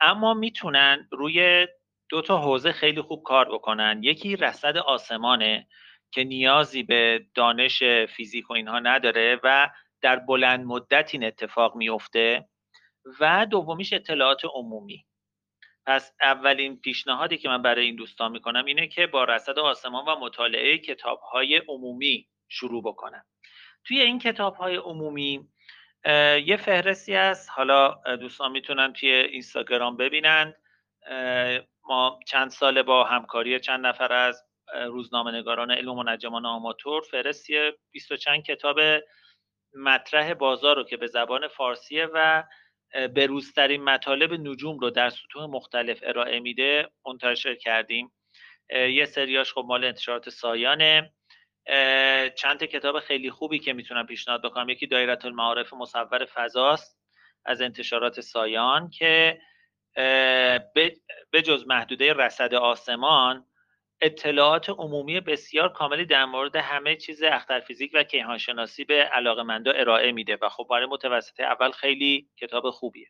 [0.00, 1.68] اما می‌تونن روی
[2.12, 4.00] دو تا حوزه خیلی خوب کار بکنن.
[4.02, 5.68] یکی رصد آسمانه
[6.10, 7.82] که نیازی به دانش
[8.16, 9.70] فیزیک و اینها نداره و
[10.00, 12.48] در بلند مدت این اتفاق میفته.
[13.20, 15.06] و دومیش اطلاعات عمومی.
[15.86, 20.16] پس اولین پیشنهادی که من برای این دوستان می‌کنم اینه که با رصد آسمان و
[20.20, 23.24] مطالعه کتاب های عمومی شروع بکنن.
[23.84, 25.48] توی این کتاب های عمومی
[26.46, 30.54] یه فهرستی است حالا دوستان می‌تونن توی اینستاگرام ببینند
[31.88, 34.42] ما چند ساله با همکاری چند نفر از
[34.86, 38.78] روزنامه نگاران علم و منجمان آماتور فرستی بیست و چند کتاب
[39.74, 42.44] مطرح بازار رو که به زبان فارسیه و
[43.14, 48.12] به روزترین مطالب نجوم رو در سطوح مختلف ارائه میده منتشر کردیم.
[48.70, 51.12] یه سریاش خب مال انتشارات سایانه.
[52.36, 54.68] چند کتاب خیلی خوبی که می‌تونم پیشنهاد بکنم.
[54.68, 56.98] یکی دایره المعارف مصور فضاست
[57.44, 59.40] از انتشارات سایان که
[59.94, 63.46] به جز محدوده رصد آسمان
[64.00, 70.38] اطلاعات عمومی بسیار کاملی در مورد همه چیز اخترفیزیک و کیهانشناسی به علاقمندا ارائه میده
[70.42, 73.06] و خب برای متوسطه اول خیلی کتاب خوبیه.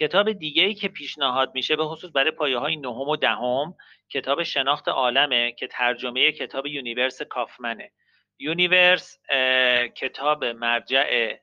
[0.00, 3.74] کتاب دیگه ای که پیشنهاد میشه به خصوص برای پایه های نهم و دهم
[4.08, 7.92] کتاب شناخت عالمه که ترجمه کتاب Universe کافمنه.
[8.38, 9.18] Universe
[9.94, 11.36] کتاب مرجع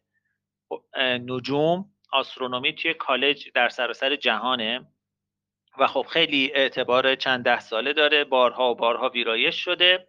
[0.97, 4.88] نجوم astronomy توی کالج در سراسر جهانه
[5.78, 10.08] و خب خیلی اعتبار چند ده ساله داره بارها و بارها ویرایش شده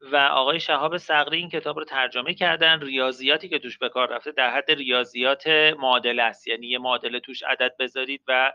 [0.00, 2.80] و آقای شهاب صقری این کتاب رو ترجمه کردن.
[2.80, 5.46] ریاضیاتی که توش به کار رفته در حد ریاضیات
[5.78, 8.52] معادله است یعنی یه معادله توش عدد بذارید و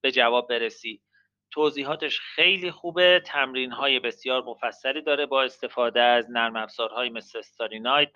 [0.00, 1.02] به جواب برسید
[1.50, 8.10] توضیحاتش خیلی خوبه تمرین های بسیار مفصلی داره با استفاده از نرم افزارهای مثل استارینایت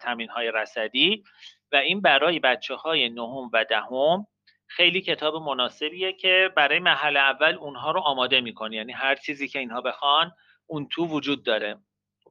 [0.00, 1.24] تمرین های رصدی.
[1.72, 4.26] و این برای بچه های نهم و دهم
[4.66, 9.58] خیلی کتاب مناسبیه که برای محل اول اونها رو آماده می‌کنه یعنی هر چیزی که
[9.58, 10.32] اینها بخوان
[10.66, 11.78] اون تو وجود داره.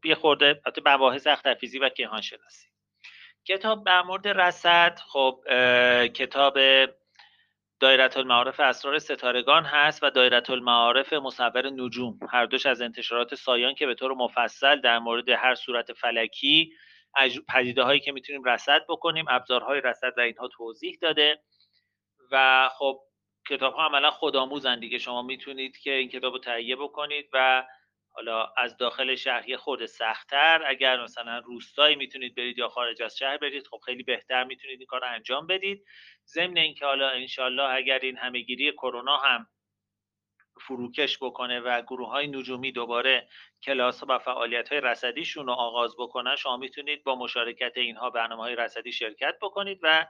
[0.04, 2.68] یه خورده حتی مباحث اخترفیزی و کیهان شناسی
[3.46, 5.40] کتاب در مورد رصد خب
[6.14, 6.58] کتاب
[7.80, 12.20] دایره المعارف اسرار ستارگان هست و دایره المعارف مصور نجوم.
[12.30, 16.74] هر دوش از انتشارات سایان که به طور مفصل در مورد هر صورت فلکی
[17.50, 21.40] پدیده هایی که می‌تونیم رصد بکنیم ابزارهای رصد و اینها توضیح داده
[22.32, 23.00] و خب
[23.50, 24.98] کتاب ها عملا خودآموزن دیگه.
[24.98, 27.68] شما می‌تونید که این کتاب رو تهیه بکنید و
[28.10, 33.18] حالا از داخل شهر یه خورده سختتر اگر مثلا روستایی می‌تونید برید یا خارج از
[33.18, 35.86] شهر برید خب خیلی بهتر می‌تونید این کار انجام بدید.
[36.28, 39.48] ضمن اینکه حالا انشالله اگر این همهگیری کرونا هم
[40.62, 43.28] فروکش بکنه و گروه های نجومی دوباره
[43.64, 48.56] کلاس و فعالیت های رسدیشون رو آغاز بکنن شما می‌تونید با مشارکت اینها برنامه های
[48.56, 50.08] رسدی شرکت بکنید و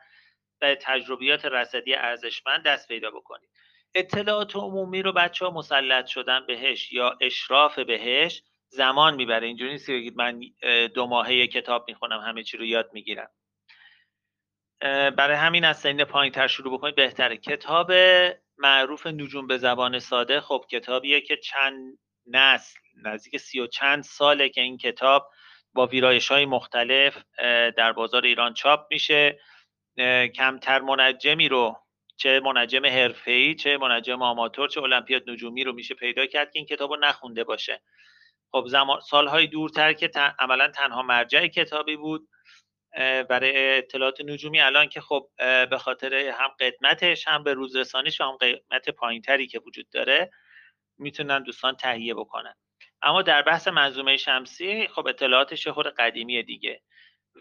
[0.59, 3.49] به تجربیات رسدی ارزشمند دست پیدا بکنید.
[3.95, 9.47] اطلاعات عمومی رو بچه ها مسلط شدن بهش یا اشراف بهش زمان می‌بره.
[9.47, 10.39] اینجوری نیست که من
[10.87, 13.29] دو ماهه کتاب می‌خونم همه چی رو یاد می‌گیرم.
[14.81, 17.37] برای همین از سین پایین تر شروع بکنید بهتره.
[17.37, 17.91] کتاب
[18.57, 24.49] معروف نجوم به زبان ساده خب کتابیه که چند نسل نزدیک سی و چند ساله
[24.49, 25.29] که این کتاب
[25.73, 27.23] با ویرایش های مختلف
[27.77, 29.39] در بازار ایران چاپ میشه.
[30.35, 31.77] کمتر منجمی رو
[32.17, 36.65] چه منجم حرفه‌ای چه منجم آماتور چه المپیاد نجومی رو میشه پیدا کرد که این
[36.65, 37.81] کتاب رو نخونده باشه.
[38.51, 42.27] خب زمان سالهای دورتر که عملا تنها مرجع کتابی بود.
[43.29, 45.29] برای اطلاعات نجومی الان که خب
[45.69, 50.31] به خاطر هم قدمتش هم به روزرسانیش و هم قیمت پایینتری که وجود داره
[50.97, 52.55] می‌تونن دوستان تهیه بکنن.
[53.01, 56.81] اما در بحث منظومه شمسی خب اطلاعاتش خود قدیمی دیگه.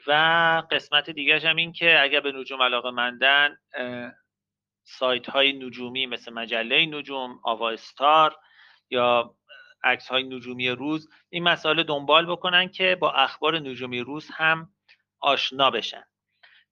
[0.07, 3.59] و قسمت دیگرش هم این که اگر به نجوم علاقه مندن
[4.85, 8.37] سایت های نجومی مثل مجله نجوم آوا استار
[8.91, 9.37] یا
[9.85, 14.76] عکس های نجومی روز این مسائل دنبال بکنن که با اخبار نجومی روز هم
[15.21, 16.05] آشنا بشن.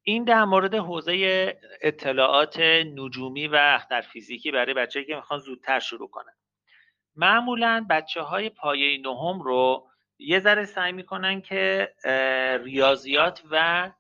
[0.03, 2.61] این در مورد حوزه اطلاعات
[2.97, 6.35] نجومی و اختر فیزیکی برای بچه که می‌خوان زودتر شروع کنن.
[7.17, 11.95] معمولا بچه های پایه نهم رو یه ذره سعی می‌کنن که
[12.65, 13.91] ریاضیات و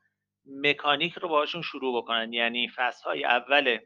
[0.46, 2.32] مکانیک رو باشون شروع بکنن.
[2.32, 3.78] یعنی فصل های اول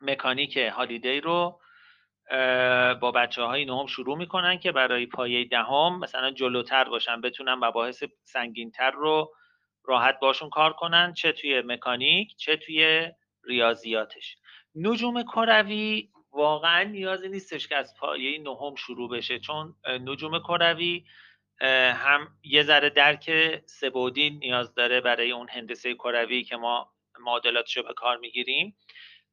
[0.00, 1.60] مکانیک هالیدی رو
[3.00, 8.04] با بچه های نهم شروع می‌کنن که برای پایه دهم مثلا جلوتر باشن بتونن مباحث
[8.22, 9.34] سنگینتر رو
[9.84, 13.08] راحت باشون کار کنن چه توی مکانیک چه توی
[13.44, 14.36] ریاضیاتش.
[14.74, 21.04] نجوم کروی واقعا نیازی نیستش که از پایه نهم شروع بشه چون نجوم کروی
[21.92, 23.30] هم یه ذره درک
[23.66, 28.76] سبودی نیاز داره برای اون هندسه کروی که ما معادلاتش رو به کار می‌گیریم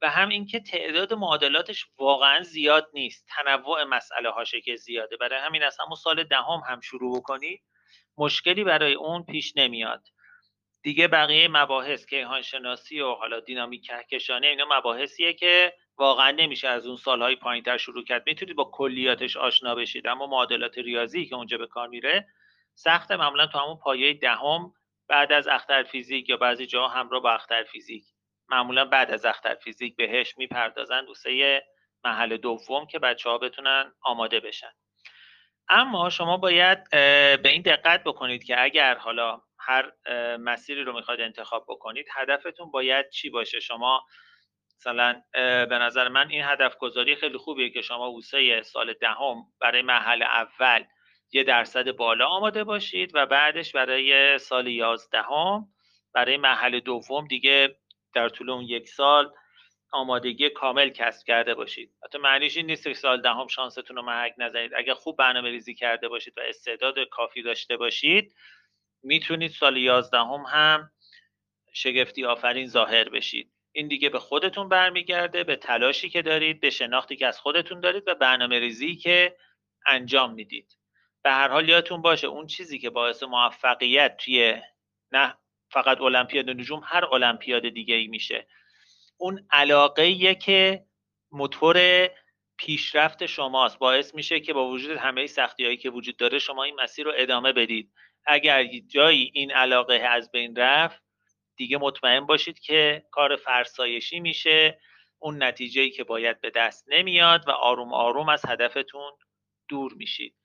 [0.01, 3.27] و هم اینکه تعداد معادلاتش واقعا زیاد نیست.
[3.29, 5.17] تنوع مسئله هاشه که زیاده.
[5.17, 7.61] برای همین از همون سال دهم هم, هم شروع بکنید
[8.17, 10.07] مشکلی برای اون پیش نمیاد.
[10.87, 16.87] دیگه بقیه مباحث کیهان شناسی و حالا دینامیک کهکشانی اینا مباحثیه که واقعا نمیشه از
[16.87, 18.23] اون سالهای پایینتر شروع کرد.
[18.25, 22.27] می‌تونید با کلیاتش آشنا بشید اما معادلات ریاضی که اونجا به کار میره
[22.75, 24.73] سخت معمولا تو همون پایه دهم
[25.07, 28.03] بعد از اختر فیزیک یا بعضی جاها همراه با اختر فیزیک.
[28.49, 31.63] معمولا بعد از اختر فیزیک بهش می‌پردازن دوسته
[32.03, 34.71] محل دوم که بچه ها بتونن آماده بشن.
[35.69, 39.91] اما شما باید به این دقت بکنید که اگر حالا هر
[40.37, 44.05] مسیری رو می‌خواید انتخاب بکنید هدفتون باید چی باشه؟ شما
[44.79, 45.21] مثلا
[45.69, 50.23] به نظر من این هدف گذاری خیلی خوبیه که شما اوسه سال دهم برای محل
[50.23, 50.83] اول
[51.31, 55.67] یه درصد بالا آماده باشید و بعدش برای سال یازدهم
[56.13, 57.77] برای محل دوم دیگه
[58.13, 59.33] در طول اون یک سال
[59.91, 61.91] آمادگی کامل کسب کرده باشید.
[62.03, 64.71] حتی معنیش این نیست که سال دهم شانستون رو محک نزنید.
[64.75, 68.35] اگر خوب برنامه ریزی کرده باشید و استعداد کافی داشته باشید
[69.07, 70.91] می‌تونید سال یازدهم هم
[71.73, 73.51] شگفتی آفرین ظاهر بشید.
[73.71, 78.03] این دیگه به خودتون برمیگرده به تلاشی که دارید به شناختی که از خودتون دارید
[78.07, 79.37] و برنامه ریزی که
[79.85, 80.77] انجام می‌دید.
[81.23, 84.61] به هر حال یادتون باشه اون چیزی که باعث موفقیت توی
[85.11, 85.37] نه
[85.71, 88.47] فقط المپیاد نجوم هر المپیاد دیگه ای میشه.
[89.17, 90.85] اون علاقه که
[91.31, 92.09] موتور
[92.57, 93.79] پیشرفت شماست.
[93.79, 97.13] باعث میشه که با وجود همه سختی هایی که وجود داره شما این مسیر رو
[97.15, 97.93] ادامه بدید.
[98.27, 101.03] اگر جایی این علاقه از بین رفت
[101.55, 104.79] دیگه مطمئن باشید که کار فرسایشی میشه.
[105.19, 109.11] اون نتیجه که باید به دست نمیاد و آروم آروم از هدفتون
[109.67, 110.35] دور میشید.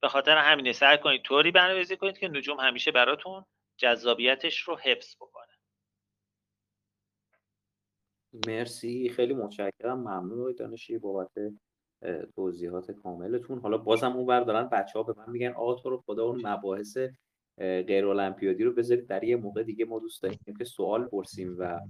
[0.00, 3.44] به خاطر همینه سعی کنید طوری برنامه‌ریزی کنید که نجوم همیشه براتون
[3.76, 5.46] جذابیتش رو حفظ بکنه.
[8.46, 9.08] مرسی.
[9.08, 9.98] خیلی متشکرم.
[9.98, 11.30] ممنون دانشی بابت
[12.34, 13.60] توضیحات کاملتون.
[13.60, 16.46] حالا بازم اون بر دارن بچه ها به من میگن آقا تو رو خدا اون
[16.46, 16.98] مباحث
[17.60, 21.80] غیر المپیادی رو بذارید در یه موقع دیگه ما دوست داریم که سوال پرسیم و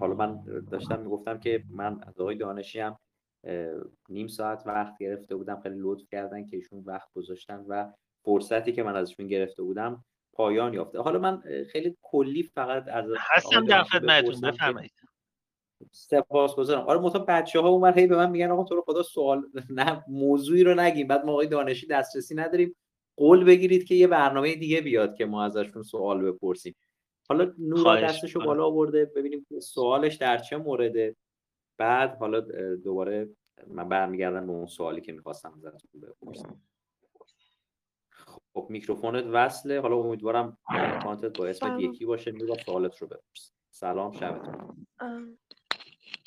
[0.00, 2.98] حالا من داشتم می‌گفتم که من از آقای دانشی هم
[4.08, 7.92] نیم ساعت وقت گرفته بودم خیلی لطف کردن که ایشون وقت گذاشتن و
[8.24, 11.00] فرصتی که من ازشون گرفته بودم پایان یافته.
[11.00, 14.92] حالا من خیلی کلی فقط از هستم در خدمتتون بفرمایید.
[15.92, 16.82] سپاسگزارم.
[16.82, 20.04] آره مثلا بچه ها اون هی به من میگن آقا تو رو خدا سوال نه
[20.08, 21.06] موضوعی رو نگیم.
[21.06, 22.76] بعد ما آقای دانشی دسترسی نداریم.
[23.18, 26.74] قول بگیرید که یه برنامه دیگه بیاد که ما ازشون سوال بپرسیم.
[27.28, 31.16] حالا نورا دستشو بالا آورده ببینیم سوالش در چه مورده.
[31.78, 32.40] بعد حالا
[32.74, 33.28] دوباره
[33.66, 36.60] من برمیگردم به اون سوالی که می‌خواستم ازتون بپرسم.
[38.54, 39.80] خب میکروفونت وصله.
[39.80, 40.58] حالا امیدوارم
[41.02, 42.32] کانتت با اسمت یکی باشه.
[42.32, 43.52] نورا سوالت رو بپرس.
[43.70, 44.78] سلام شبتون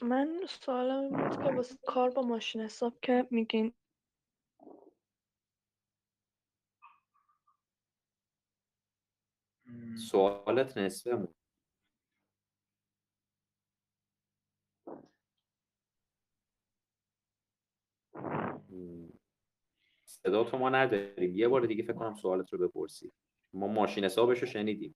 [0.01, 3.73] من سوالم این بود که واسه کار با ماشین حساب که میگین
[9.97, 11.36] سوالت نصفه بود
[20.05, 21.36] صدا تو ما نداریم.
[21.36, 23.12] یه بار دیگه فکر کنم سوالت رو بپرسی.
[23.53, 24.95] ما ماشین حسابش رو شنیدیم.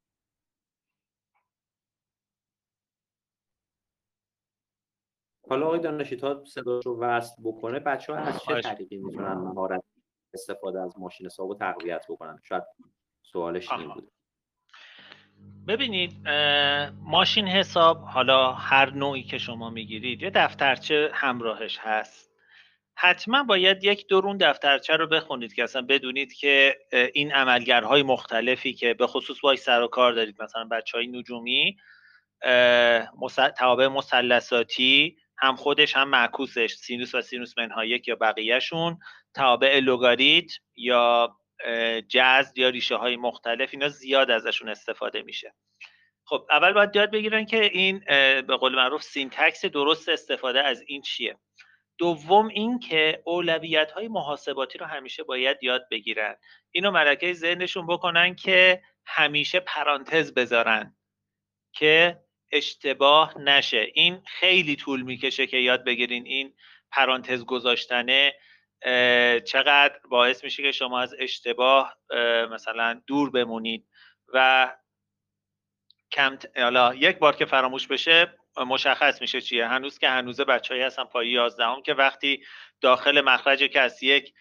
[5.49, 9.83] حالا آقای دانشی تا صدا رو وصل بکنه بچه ها از چه طریقی می‌تونن مهارت
[10.33, 12.63] استفاده از ماشین حساب رو تقویت بکنن؟ شاید
[13.21, 14.14] سوالش این بود.
[15.67, 16.27] ببینید
[17.03, 22.31] ماشین حساب حالا هر نوعی که شما می‌گیرید یه دفترچه همراهش هست.
[22.97, 26.77] حتما باید یک درون دفترچه رو بخونید که اصلا بدونید که
[27.13, 31.77] این عملگرهای مختلفی که به خصوص باید سر و کار دارید مثلا بچه های نجومی
[33.58, 38.97] توابع مسلساتی هم خودش هم معکوسش سینوس و سینوس منهایک یا بقیهشون
[39.34, 41.38] توابع لگاریتم یا
[42.07, 45.53] جذر یا ریشه های مختلف اینا زیاد ازشون استفاده میشه.
[46.25, 47.99] خب اول باید یاد بگیرن که این
[48.41, 51.37] به قول معروف syntax درست استفاده از این چیه.
[51.97, 56.35] دوم اینکه اولویت های محاسباتی رو همیشه باید یاد بگیرن.
[56.71, 60.95] اینو ملکه ذهنشون بکنن که همیشه پرانتز بذارن
[61.73, 62.19] که
[62.51, 63.87] اشتباه نشه.
[63.93, 66.53] این خیلی طول می‌کشه که یاد بگیرین این
[66.91, 68.33] پرانتز گذاشتنه.
[69.45, 71.97] چقدر باعث میشه که شما از اشتباه
[72.51, 73.88] مثلا دور بمونید
[74.33, 74.71] و
[76.11, 79.67] کم حالا یک بار که فراموش بشه مشخص میشه چیه.
[79.67, 82.45] هنوز که هنوزه بچههایی هستن پای 11 هم که وقتی
[82.81, 84.33] داخل مخرج کس یک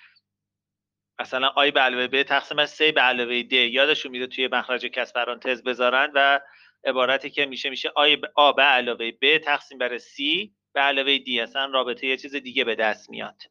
[1.20, 4.86] مثلا آی به علاوه ب تقسیم از سه به علاوه د یادشون میده توی مخرج
[4.86, 6.40] کس پرانتز بذارن و
[6.84, 11.40] عبارتی که میشه میشه آی آ به علاوه ب تقسیم بر سی به علاوه دی.
[11.40, 13.42] اصلا رابطه یه چیز دیگه به دست میاد.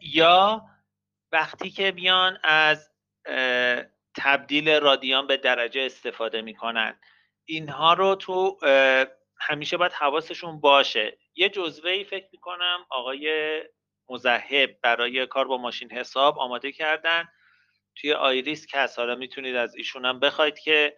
[0.00, 0.64] یا
[1.32, 2.90] وقتی که بیان از
[4.16, 6.98] تبدیل رادیان به درجه استفاده می‌کنن.
[7.44, 8.58] اینها رو تو
[9.40, 11.18] همیشه باید حواسشون باشه.
[11.34, 13.60] یه جزوه ای فکر می‌کنم آقای
[14.08, 17.28] مزهب برای کار با ماشین حساب آماده کردن.
[17.96, 20.96] توی آیریس هست حالا می‌تونید از ایشون هم بخواید که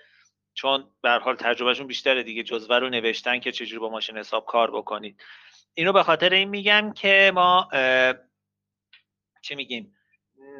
[0.55, 4.71] چون به حال تجربهشون بیشتره دیگه جزوه رو نوشتن که چجوری با ماشین حساب کار
[4.71, 5.23] بکنید.
[5.75, 7.69] اینو به خاطر این میگم که ما
[9.43, 9.97] چه میگیم؟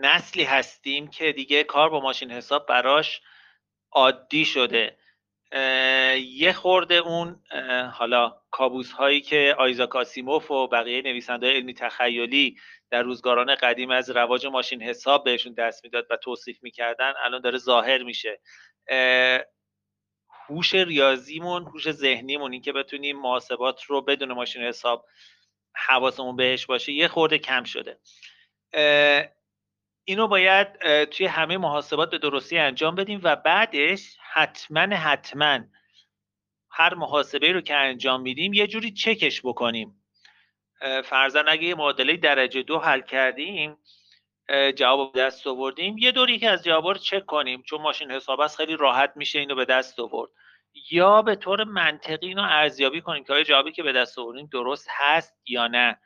[0.01, 3.21] نسلی هستیم که دیگه کار با ماشین حساب براش
[3.93, 4.99] عادی شده.
[6.19, 7.43] یه خورده اون
[7.93, 12.57] حالا کابوس هایی که آیزا کاسیموف و بقیه نویسنده علمی تخیلی
[12.91, 17.59] در روزگاران قدیم از رواج ماشین حساب بهشون دست می‌داد و توصیف می‌کردن الان داره
[17.59, 18.41] ظاهر میشه.
[20.49, 25.07] هوش ریاضیمون هوش ذهنیمون این که بتونیم محاسبات رو بدون ماشین حساب
[25.75, 27.99] حواسمون بهش باشه یه خورده کم شده.
[30.05, 35.61] اینو باید توی همه محاسبات به درستی انجام بدیم و بعدش حتما حتما
[36.71, 40.05] هر محاسبه رو که انجام میدیم یه جوری چکش بکنیم.
[41.05, 43.79] فرزن اگه یه معادله درجه دو حل کردیم
[44.77, 48.41] جواب به دست آوردیم یه دوری که از جواب رو چک کنیم چون ماشین حساب
[48.41, 50.31] است خیلی راحت میشه اینو به دست آورد.
[50.91, 54.89] یا به طور منطقی اینو ارزیابی کنیم که آیا جوابی که به دست آوردیم درست
[54.91, 55.99] هست یا نه؟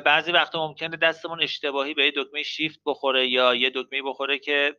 [0.00, 4.76] بعضی وقتا ممکنه دستمون اشتباهی به یه دکمه شیفت بخوره یا یه دکمه بخوره که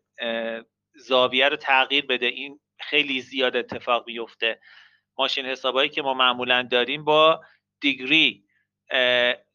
[0.96, 2.26] زاویه رو تغییر بده.
[2.26, 4.60] این خیلی زیاد اتفاق بیفته.
[5.18, 7.42] ماشین حسابایی که ما معمولا داریم با
[7.82, 8.44] دیگری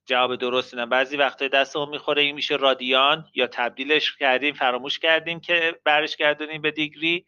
[0.07, 0.87] جواب درست نه.
[0.87, 6.63] بعضی وقتا دستمون می‌خوره این میشه رادیان یا تبدیلش کردیم فراموش کردیم که برش گردونیم
[6.63, 7.27] به دیگری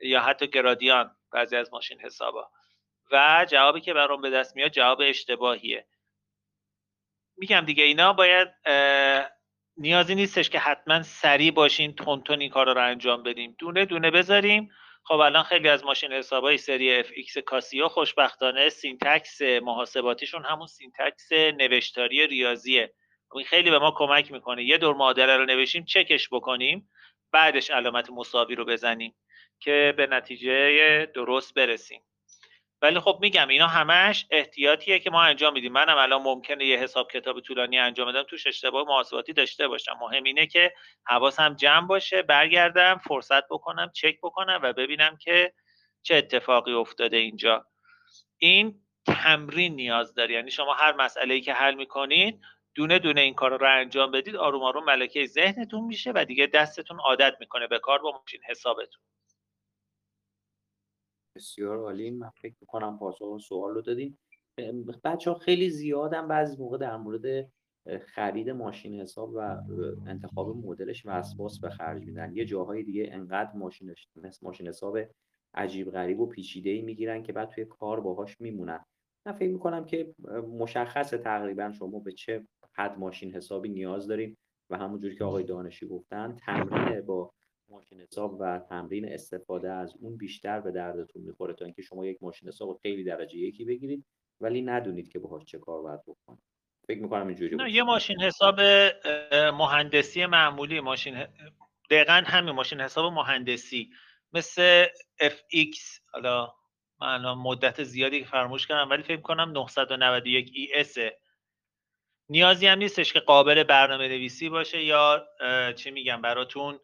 [0.00, 2.50] یا حتی گرادیان بعضی از ماشین حسابا.
[3.12, 5.86] و جوابی که برام به دست میاد جواب اشتباهیه.
[7.36, 8.48] میگم دیگه اینا باید
[9.76, 14.70] نیازی نیستش که حتما سریع باشیم تون این کار رو انجام بدیم دونه دونه بذاریم.
[15.04, 22.26] خب الان خیلی از ماشین حسابای سری FX کاسیو خوشبختانه syntax محاسباتیشون همون syntax نوشتاری
[22.26, 22.94] ریاضیه.
[23.34, 24.64] این خیلی به ما کمک می‌کنه.
[24.64, 26.90] یه دور معادله رو نوشتیم چکش بکنیم.
[27.32, 29.14] بعدش علامت مساوی رو بزنیم
[29.60, 32.02] که به نتیجه درست برسیم.
[32.82, 35.72] ولی خب میگم اینا همش احتیاطیه که ما انجام میدیم.
[35.72, 39.96] منم الان ممکنه یه حساب کتاب طولانی انجام بدم توش اشتباه محاسباتی داشته باشم.
[40.00, 40.72] مهم اینه که
[41.06, 45.52] حواسم جمع باشه برگردم فرصت بکنم چک بکنم و ببینم که
[46.02, 47.66] چه اتفاقی افتاده اینجا.
[48.38, 50.34] این تمرین نیاز داره.
[50.34, 52.40] یعنی شما هر مسئله ای که حل می‌کنید
[52.80, 57.00] دونه دونه این کار رو انجام بدید آروم آروم ملکه ذهنتون میشه و دیگه دستتون
[57.00, 59.02] عادت می‌کنه به کار با ماشین حسابتون.
[61.36, 62.10] بسیار عالی.
[62.10, 64.18] من فکر می‌کنم پاسخ سوال رو دادیم.
[65.04, 67.52] بچه ها خیلی زیادم بعضی موقع در مورد
[68.14, 69.40] خرید ماشین حساب و
[70.06, 72.36] انتخاب مدلش وسواس به خرج میدن.
[72.36, 73.94] یه جاهای دیگه انقدر ماشین
[74.42, 74.98] ماشین حساب
[75.54, 78.84] عجیب غریب و پیچیده ای می‌گیرن که بعد توی کار باهاش میمونن.
[79.30, 80.14] من فکر می‌کنم که
[80.58, 84.38] مشخص تقریبا شما به چه حد ماشین حسابی نیاز داریم
[84.70, 87.32] و همونجوری که آقای دانشی گفتن تمرین با
[87.68, 92.18] ماشین حساب و تمرین استفاده از اون بیشتر به دردتون می‌خوره تا اینکه شما یک
[92.20, 94.04] ماشین حساب خیلی درجه یکی بگیرید
[94.40, 96.42] ولی ندونید که باهاش چه کار باید بکنید.
[96.88, 98.60] فکر می‌کنم اینجوری نه یه ماشین حساب
[99.58, 101.26] مهندسی معمولی ماشین
[101.90, 103.90] دقیقا همین ماشین حساب مهندسی
[104.32, 104.84] مثل
[105.22, 106.52] FX حالا
[107.00, 110.98] من مدت زیادی فراموش کردم ولی فکر کنم 991 ES
[112.28, 115.26] نیازی هم نیستش که قابل برنامه نویسی باشه یا
[115.76, 116.80] چی میگم براتون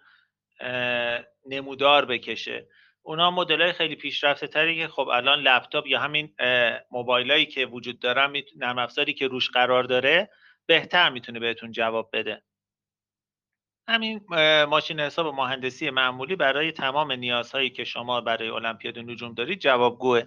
[1.47, 2.69] نمودار بکشه.
[3.03, 6.35] اونا مدل خیلی پیشرفته تری که خب الان لپتاپ یا همین
[6.91, 10.31] موبایل هایی که وجود دارن نرم افزاری که روش قرار داره
[10.67, 12.43] بهتر می‌تونه بهتون جواب بده.
[13.89, 14.21] همین
[14.69, 20.23] ماشین حساب مهندسی معمولی برای تمام نیازهایی که شما برای المپیاد نجوم دارید جوابگوه.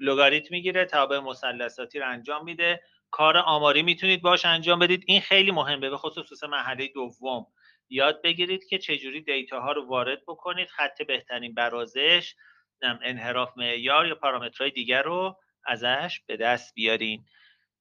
[0.00, 2.82] لگاریتم می‌گیره تابع مثلثاتی رو انجام میده.
[3.10, 5.04] کار آماری می‌تونید باش انجام بدید.
[5.06, 7.46] این خیلی مهمه به خصوص مرحله دوم.
[7.88, 12.34] یاد بگیرید که چجوری دیتا ها رو وارد بکنید خط بهترین برازش
[12.82, 17.24] انحراف معیار یا پارامترهای دیگر رو ازش به دست بیارین.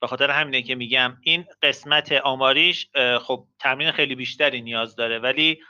[0.03, 2.89] به خاطر همینه که میگم این قسمت آماریش
[3.21, 5.63] خب تمرین خیلی بیشتری نیاز داره ولی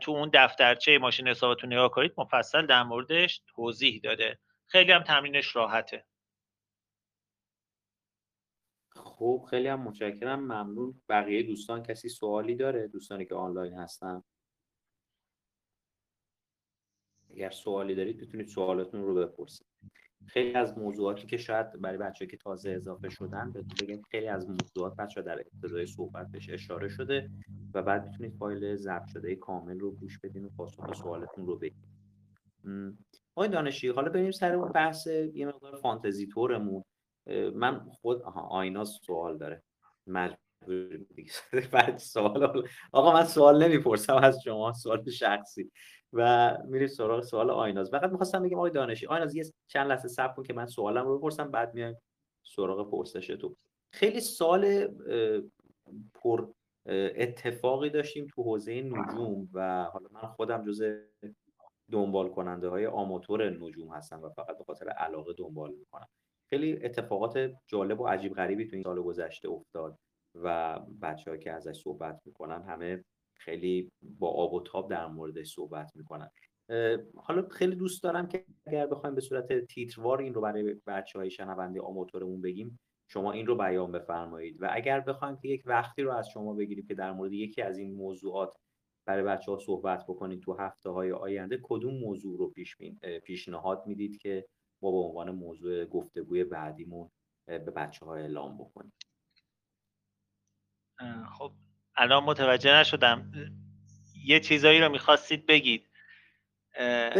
[0.00, 4.38] تو اون دفترچه ماشین حسابتون نگاه کنید مفصل در موردش توضیح داده.
[4.66, 6.04] خیلی هم تمرینش راحته.
[8.90, 10.40] خب خیلی هم متشکرم.
[10.40, 11.02] ممنون.
[11.08, 14.22] بقیه دوستان کسی سوالی داره؟ دوستانی که آنلاین هستن.
[17.30, 19.73] اگر سوالی دارید می‌تونید سوالاتون رو بپرسید.
[20.26, 24.96] خیلی از موضوعاتی که شاید برای بچه که تازه اضافه شدن بگیم خیلی از موضوعات
[24.96, 27.30] بچه در ابتدای صحبت بهش اشاره شده
[27.74, 31.88] و بعد می‌تونید فایل ضبط شده کامل رو گوش بدین و پاسخ سوالتون رو بگید
[33.34, 36.84] آقای دانشی حالا بریم سر اون بحث یه مقدار فانتزی تورمون
[37.54, 39.62] من خود آینا سوال داره.
[40.06, 40.38] مجبور
[41.72, 45.70] بعد سوال آقا من سوال نمی‌پرسم از شما سوال شخصی.
[46.14, 47.90] و میریم سراغ سوال آیناز.
[47.90, 51.18] فقط می‌خواستم بگم آقای دانشی آیناز یه چند لحظه صبر کن که من سوالم رو
[51.18, 51.96] بپرسم بعد میایم
[52.42, 53.54] سراغ پرسش تو.
[53.92, 54.88] خیلی سال
[56.14, 56.48] پر
[56.86, 60.82] اتفاقی داشتیم تو حوزه نجوم و حالا من خودم جز
[61.92, 66.08] دنبال کننده های آماتور نجوم هستم و فقط به خاطر علاقه دنبال می‌کنم.
[66.50, 69.98] خیلی اتفاقات جالب و عجیب غریبی تو این سال گذشته افتاد
[70.34, 73.04] و بچه که ازش صحبت می‌کنن همه
[73.34, 76.30] خیلی با آب و تاب در موردش صحبت می‌کنن.
[77.16, 81.30] حالا خیلی دوست دارم که اگر بخوایم به صورت تیتروار این رو برای بچه های
[81.30, 84.62] شنونده آماتورمون بگیم شما این رو بیان بفرمایید.
[84.62, 87.78] و اگر بخوایم که یک وقتی رو از شما بگیریم که در مورد یکی از
[87.78, 88.56] این موضوعات
[89.06, 92.76] برای بچه ها صحبت بکنید تو هفته های آینده کدوم موضوع رو پیش
[93.24, 94.46] پیشنهاد می‌دید که
[94.82, 97.10] ما به عنوان موضوع گفتگوی بعدیمون
[97.46, 98.92] به بچه ها اعلام بکنیم؟
[101.38, 101.52] خب
[101.96, 103.32] الان متوجه نشدم.
[104.26, 105.88] یه چیزایی رو می‌خواستید بگید.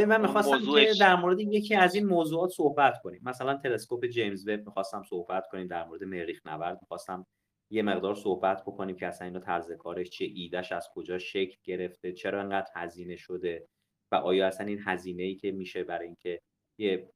[0.08, 3.20] من می‌خواستم که در مورد یکی از این موضوعات صحبت کنیم.
[3.24, 7.26] مثلا تلسکوپ جیمز وب می‌خواستم صحبت کنیم در مورد مریخ نورد می‌خواستم
[7.70, 12.12] یه مقدار صحبت بکنیم که اصلا اینو طرز کارش چه ایدش از کجا شکل گرفته
[12.12, 13.68] چرا انقدر هزینه شده
[14.12, 16.40] و آیا اصلا این هزینه ای که میشه برای اینکه
[16.78, 17.10] یه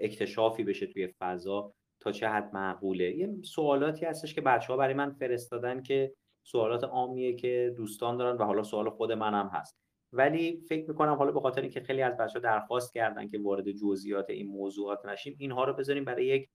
[0.00, 4.94] اکتشافی بشه توی فضا تا چه حد معقوله؟ یه سوالاتی هستش که بچه ها برای
[4.94, 6.12] من فرستادن که
[6.46, 9.76] سوالات عامیه که دوستان دارن و حالا سوال خود منم هست.
[10.12, 14.30] ولی فکر می‌کنم حالا به خاطر اینکه خیلی از بچه درخواست کردن که وارد جزئیات
[14.30, 16.48] این موضوعات نشیم اینها رو بذاریم برای یک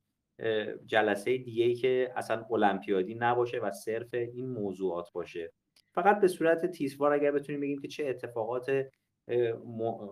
[0.86, 5.52] جلسه دیگه که اصلا المپیادی نباشه و صرف این موضوعات باشه.
[5.94, 8.86] فقط به صورت تیزوار اگر بتونیم بگیم که چه اتفاقات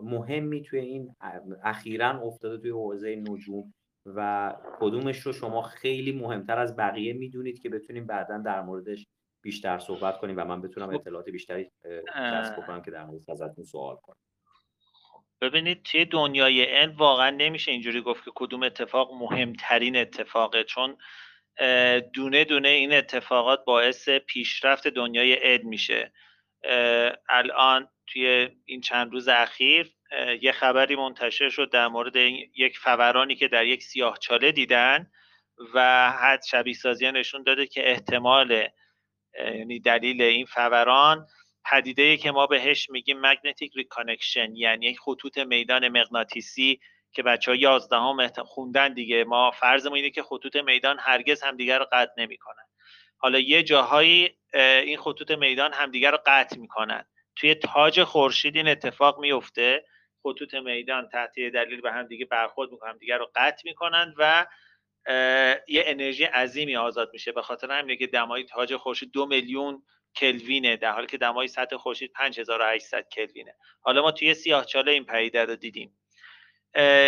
[0.03, 1.15] مهمی توی این
[1.63, 3.73] اخیرا افتاده توی حوزه نجوم
[4.05, 9.07] و کدومش رو شما خیلی مهمتر از بقیه می‌دونید که بتونیم بعدا در موردش
[9.47, 10.95] بیشتر صحبت کنیم و من بتونم خب.
[10.95, 11.71] اطلاعات بیشتری
[12.15, 14.15] کسب کنم که در مورد ازتون سوال کنم.
[15.41, 20.97] ببینید توی دنیای علم واقعا نمیشه اینجوری گفت که کدوم اتفاق مهمترین اتفاقه چون
[22.13, 26.11] دونه دونه این اتفاقات باعث پیشرفت دنیای علم میشه.
[27.29, 29.93] الان توی این چند روز اخیر
[30.41, 32.15] یه خبری منتشر شد در مورد
[32.55, 35.11] یک فورانی که در یک سیاهچاله دیدن
[35.73, 38.67] و حد شبیه سازی نشون داده که احتمال
[39.37, 41.27] یعنی دلیل این فوران
[41.71, 46.79] پدیده که ما بهش میگیم magnetic reconnection یعنی یک خطوط میدان مغناطیسی
[47.11, 49.23] که بچه ها یازده خوندن دیگه.
[49.23, 52.63] ما فرضمون اینه که خطوط میدان هرگز همدیگر رو قطع نمی‌کنن.
[53.17, 57.05] حالا یه جاهایی این خطوط میدان همدیگر رو قطع می‌کنن.
[57.35, 59.85] توی تاج خورشید این اتفاق میفته
[60.23, 64.45] خطوط میدان تحت دلیل به هم دیگه برخورد می‌کنن دیگر رو قطع می‌کنن و
[65.67, 67.31] یه انرژی عظیمی آزاد میشه.
[67.31, 69.83] به خاطر همینه که دمای تاج خورشید دو میلیون
[70.15, 70.77] کلوینه.
[70.77, 73.55] در حالی که دمای سطح خورشید 5800 کلوینه.
[73.81, 75.97] حالا ما توی سیاهچاله این پدیده رو دیدیم.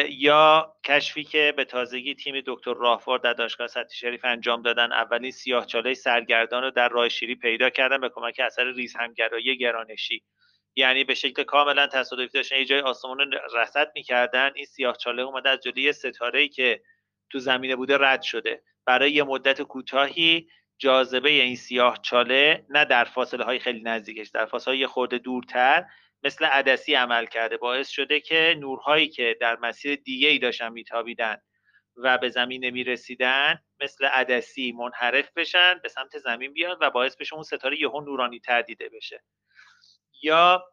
[0.10, 4.92] یا کشفی که به تازگی تیم دکتر راهوار در دانشگاه سطح شریف انجام دادن.
[4.92, 10.24] اولین سیاهچاله سرگردان رو در راه شیری پیدا کردن به کمک اثر ریز همگرایی گرانشی.
[10.76, 12.56] یعنی به شکل کاملا تصادفی داشتن.
[12.56, 14.52] یه جای آسمون رصد می‌کردن.
[14.56, 16.82] این سیاهچاله اومده از جلوی ستاره که
[17.30, 18.64] تو زمینه بوده رد شده.
[18.86, 24.46] برای یه مدت کوتاهی جاذبه این سیاه چاله نه در فاصله های خیلی نزدیکش در
[24.46, 25.86] فاصله های خورده دورتر
[26.24, 27.58] مثل عدسی عمل کرده.
[27.58, 31.38] باعث شده که نورهایی که در مسیر دیگه ای داشتن میتابیدن
[31.98, 37.34] و به زمین نمی‌رسیدن مثل عدسی منحرف بشن به سمت زمین بیاد و باعث بشه
[37.34, 39.24] اون ستاره یهو نورانی تر دیده بشه.
[40.22, 40.66] یا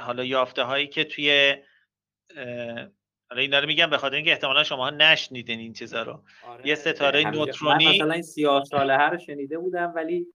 [0.00, 1.56] حالا یافته هایی که توی
[3.30, 6.22] حالا اینا رو میگم به خاطر اینکه احتمالا شما نشنیدین این چیزا رو.
[6.46, 6.66] آره.
[6.66, 10.26] یه ستاره نوترونی مثلا این سیاه ساله رو شنیده بودم ولی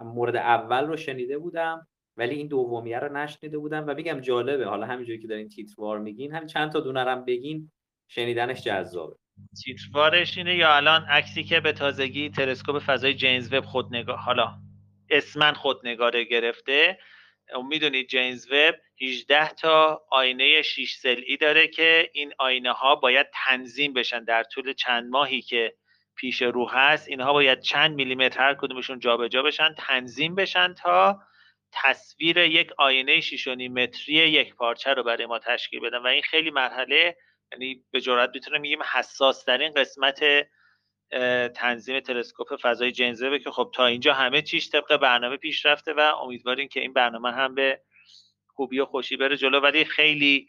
[0.00, 1.86] مورد اول رو شنیده بودم
[2.16, 3.84] ولی این دومیه رو نشنیده بودم.
[3.86, 7.70] و میگم جالبه حالا همینجوری که دارین تیتروار میگین هم چند تا دونرم بگین
[8.08, 9.16] شنیدنش جذابه.
[9.64, 14.54] تیتروارش اینه یا الان عکسی که به تازگی تلسکوپ فضای جیمز وب خود نگاه حالا
[15.10, 16.98] اسمن خود نگاره گرفته
[17.60, 23.92] می‌دونید جیمز وب 18 تا آینه 6 سلئی داره که این آینه ها باید تنظیم
[23.92, 25.74] بشن در طول چند ماهی که
[26.16, 27.08] پیش رو هست.
[27.08, 31.20] اینها باید چند میلیمتر هر کدومشون جابجا بشن تنظیم بشن تا
[31.72, 35.98] تصویر یک آینه 6 متری یک پارچه رو برای ما تشکیل بدن.
[35.98, 37.16] و این خیلی مرحله
[37.52, 40.20] یعنی به جرات می‌تونم میگیم حساس ترین قسمت
[41.54, 46.00] تنظیم تلسکوپ فضای جیمز که خب تا اینجا همه چیش طبق برنامه پیش رفته و
[46.00, 47.80] امیدواریم که این برنامه هم به
[48.46, 49.60] خوبی و خوشی بره جلو.
[49.60, 50.48] ولی خیلی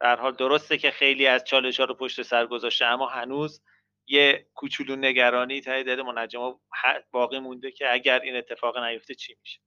[0.00, 3.62] در حال درسته که خیلی از چالش ها رو پشت سر گذاشته اما هنوز
[4.06, 6.60] یه کوچولو نگرانی تای دل منجم
[7.10, 9.60] باقی مونده که اگر این اتفاق نیفته چی میشه؟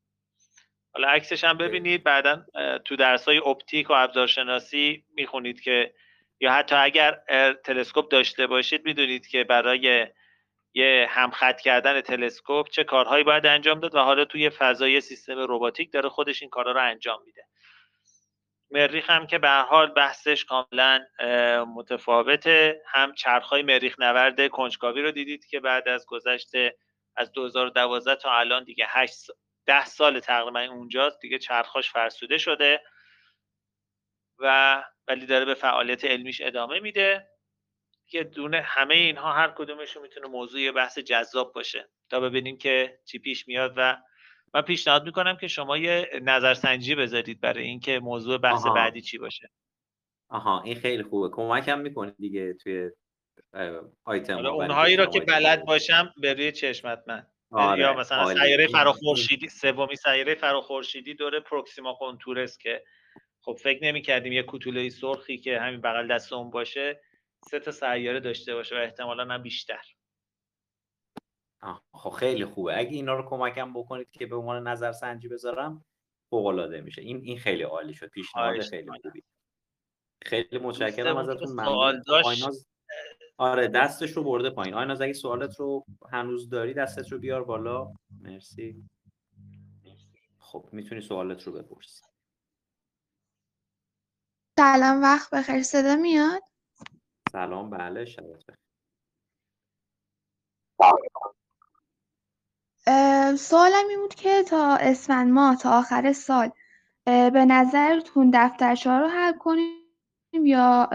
[0.94, 2.46] حالا عکسش هم ببینید بعدا
[2.86, 5.94] تو درس های اپتیک و ابزارشناسی می‌خونید که
[6.40, 7.20] یا حتی اگر
[7.64, 10.08] تلسکوپ داشته باشید می‌دونید که برای
[10.74, 15.92] یه همخط کردن تلسکوپ چه کارهایی باید انجام داد و حالا توی فضای سیستم رباتیک
[15.92, 17.46] داره خودش این کارا رو انجام میده.
[18.72, 21.06] مریخ هم که به حال بحثش کاملا
[21.76, 22.82] متفاوته.
[22.88, 26.78] هم چرخهای مریخ نورد کنجکاوی رو دیدید که بعد از گذشته
[27.16, 29.28] از 2012 تا الان دیگه 8
[29.66, 32.82] ده سال تقریبا اونجاست دیگه چرخاش فرسوده شده
[34.40, 37.31] و ولی داره به فعالیت علمیش ادامه میده.
[38.12, 43.20] که دونه همه اینها هر کدومشون می‌تونه موضوع بحث جذاب باشه تا ببینیم که چی
[43.20, 43.98] پیش میاد و
[44.54, 49.50] من پیشنهاد می‌کنم که شما یه نظرسنجی بذارید برای اینکه موضوع بحث بعدی چی باشه.
[50.30, 51.30] آها این خیلی خوبه.
[51.36, 52.90] کمکم می‌کنه دیگه توی
[54.04, 57.28] آیتم اونهایی رو که بلد باشم به روی چشمت من.
[57.52, 62.84] آره، یا مثلا سیاره فراخورشیدی سومی سیاره فراخورشیدی دوره پروکسیما کنتورس که
[63.42, 67.00] خب فکر نمی کردیم یه کوتوله سرخی که همین بغل دست اون باشه.
[67.50, 69.82] سه تا سیاره داشته باشه و احتمالا نه بیشتر.
[71.94, 72.78] خب خیلی خوبه.
[72.78, 75.86] اگه اینا رو کمکم بکنید که به عنوان نظر سنجی بذارم
[76.30, 77.02] فوق العاده میشه.
[77.02, 78.08] این این خیلی عالی شد.
[78.08, 79.24] پیشنهاد خیلی خوبی.
[80.22, 81.52] خیلی متشکرم ازتون.
[81.52, 82.04] ممنون.
[82.26, 82.68] آیناز
[83.38, 84.74] آره دستش رو برده پایین.
[84.74, 87.94] آیناز اگه سوالت رو هنوز داری دستت رو بیار بالا.
[88.22, 88.90] مرسی.
[90.40, 92.04] خب می‌تونی سوالت رو بپرسی.
[94.60, 95.64] سلام وقت بخیر.
[95.64, 96.42] صدا میاد؟
[97.32, 98.44] سلام بله شبت
[103.38, 106.52] سوالم این بود که تا اسفند ماه تا آخر سال
[107.06, 109.82] به نظرتون دفترچه رو حل کنیم
[110.34, 110.90] یا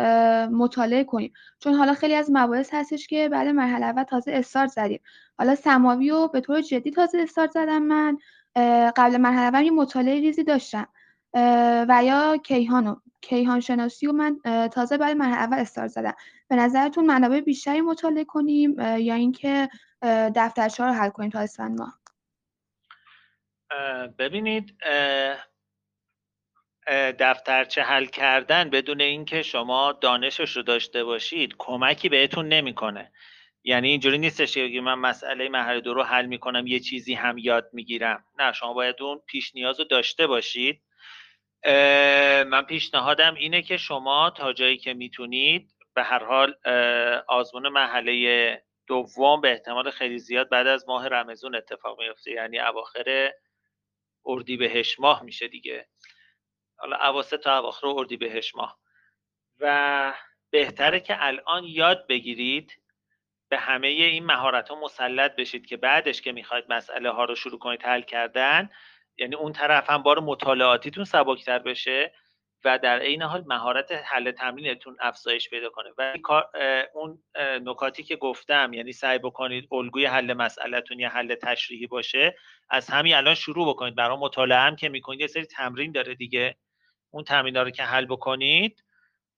[0.52, 5.00] مطالعه کنیم؟ چون حالا خیلی از مباحث هستش که بعد مرحله اول تازه استارت زدیم.
[5.38, 8.18] حالا سماوی رو به طور جدی تازه استارت زدم من.
[8.96, 10.88] قبل مرحله اول یه مطالعه ریزی داشتم.
[11.88, 16.14] و یا کیهانو کیهان شناسی و من تازه بعد مرحله اول استارت زدم.
[16.48, 19.68] به نظرتون منابع بیشتری مطالعه کنیم یا اینکه
[20.36, 21.98] دفترچه رو حل کنیم تا اسفند ماه؟
[24.18, 24.74] ببینید
[27.18, 33.12] دفترچه حل کردن بدون اینکه شما دانشش رو داشته باشید کمکی بهتون نمی‌کنه.
[33.64, 37.70] یعنی اینجوری نیستش که من مسئله مرحله دو رو حل می‌کنم یه چیزی هم یاد
[37.72, 38.24] می‌گیرم.
[38.38, 40.82] نه شما باید اون پیش نیاز رو داشته باشید.
[42.50, 46.54] من پیشنهادم اینه که شما تا جایی که می‌تونید به هر حال
[47.28, 53.30] آزمون محله دوم به احتمال خیلی زیاد بعد از ماه رمزون اتفاق میفته یعنی اواخر
[54.26, 55.88] اردیبهشت ماه میشه دیگه.
[56.76, 58.78] حالا اواسط تا اواخر اردیبهشت ماه.
[59.60, 60.14] و
[60.50, 62.82] بهتره که الان یاد بگیرید
[63.48, 67.58] به همه این مهارت ها مسلط بشید که بعدش که می‌خواید مسئله ها رو شروع
[67.58, 68.70] کنید حل کردن
[69.18, 72.12] یعنی اون طرف هم بار مطالعاتیتون سبکتر بشه
[72.64, 75.90] و در عین حال مهارت حل تمرینتون افزایش پیدا کنه.
[75.98, 76.14] و
[76.94, 77.22] اون
[77.62, 82.36] نکاتی که گفتم یعنی سعی بکنید الگوی حل مسئلهتون یا حل تشریحی باشه
[82.70, 83.94] از همین الان شروع بکنید.
[83.94, 86.56] برای مطالعه هم که می‌کنید یه سری تمرین داره دیگه.
[87.10, 88.84] اون تمرین رو که حل بکنید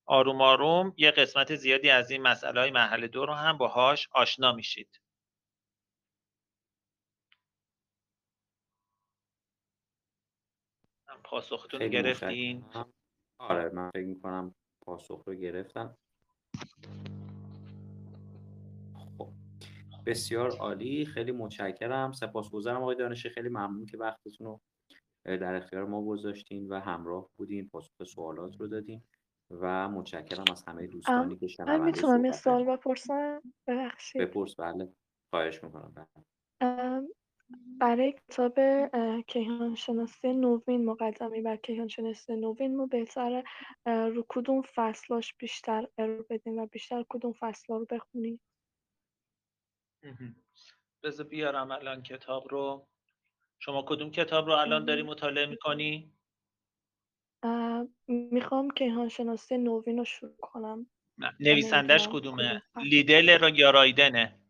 [0.07, 4.53] آروم آروم یه قسمت زیادی از این مسئله های مرحله دو رو هم باهاش آشنا
[4.53, 5.01] میشید.
[11.31, 12.65] پاسختون رو گرفتین.
[13.39, 14.55] آره من فکر می‌کنم
[14.87, 15.97] پاسخ رو گرفتم
[18.95, 19.29] خب
[20.07, 22.13] بسیار عالی خیلی متشکرم.
[22.13, 24.61] سپاسگزارم آقای دانشی خیلی ممنون که وقتتون رو
[25.25, 29.03] در اختیار ما گذاشتین و همراه بودین پاسخ سوالات رو دادین
[29.51, 34.23] و متشکرم از همه دوستانی که شنونده می‌تونم یه سوال بپرسم؟ ببخشید.
[34.23, 34.61] بپرس.
[34.61, 34.93] بله
[35.31, 35.93] خواهش می‌کنم.
[36.61, 37.09] بله.
[37.81, 38.55] برای کتاب
[39.27, 41.41] کیهان شناسی نوین مقدمی.
[41.41, 43.45] بر کیهان شناسی نوین ما بهتر
[43.87, 48.41] رو کدوم فصلاش بیشتر ارو بدیم و بیشتر کدوم فصلا رو بخونیم.
[51.03, 52.89] بذار بیارم الان کتاب رو.
[53.59, 56.13] شما کدوم کتاب رو الان داری مطالعه می‌کنی؟
[58.07, 60.87] می‌خوام کیهان شناسی نوین رو شروع کنم.
[61.41, 64.41] نویسندش کدومه؟ لیدل یا رایدنه؟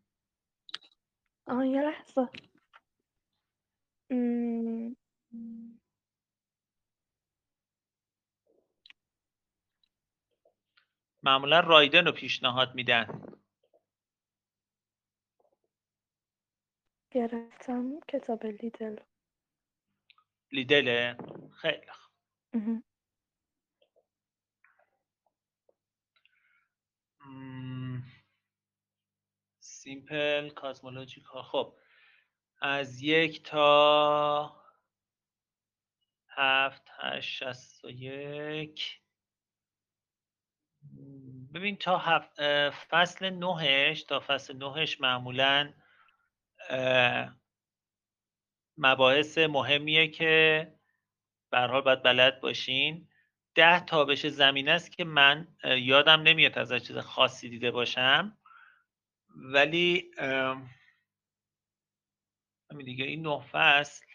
[1.47, 2.29] آه یه لحظه.
[11.23, 13.21] معمولا رایدن رو پیشنهاد میدن.
[17.11, 18.95] گرفتم کتاب لیدل.
[20.51, 21.17] لیدله
[21.61, 21.85] خیلی
[29.59, 31.41] سیمپل کازمولوژیکا.
[31.41, 31.77] خب.
[32.61, 34.55] از یک تا
[36.29, 39.01] هفت هشت شست و یک.
[41.53, 45.73] ببین تا هفت فصل نهش تا فصل نهش معمولا
[48.77, 50.67] مباحث مهمیه که
[51.51, 53.07] برحال باید بلد باشین.
[53.55, 58.37] ده تابش زمین است که من یادم نمیاد از چیز خاصی دیده باشم.
[59.35, 60.11] ولی
[62.71, 63.05] همین دیگه.
[63.05, 64.05] این نه فصل.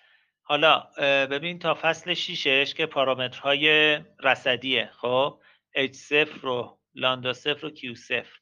[0.43, 0.81] حالا
[1.27, 5.41] ببین تا فصل شیشش که پارامترهای رصدیه خب؟
[5.77, 8.39] H0 رو لاندا صفر و Q صفر.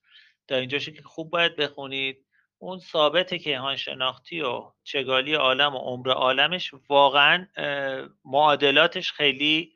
[0.48, 2.26] تا اینجاش که خوب باید بخونید.
[2.58, 7.46] اون ثابت کیهان شناختی و چگالی عالم و عمر عالمش واقعا
[8.24, 9.74] معادلاتش خیلی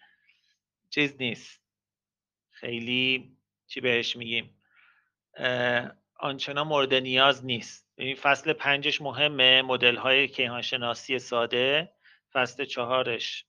[0.90, 1.60] چیز نیست.
[2.50, 4.62] خیلی چی بهش میگیم؟
[6.16, 7.85] آنچنان مورد نیاز نیست.
[7.98, 11.92] این فصل پنجش مهمه مدل های کیهانشناسی ساده
[12.32, 13.44] فصل چهارش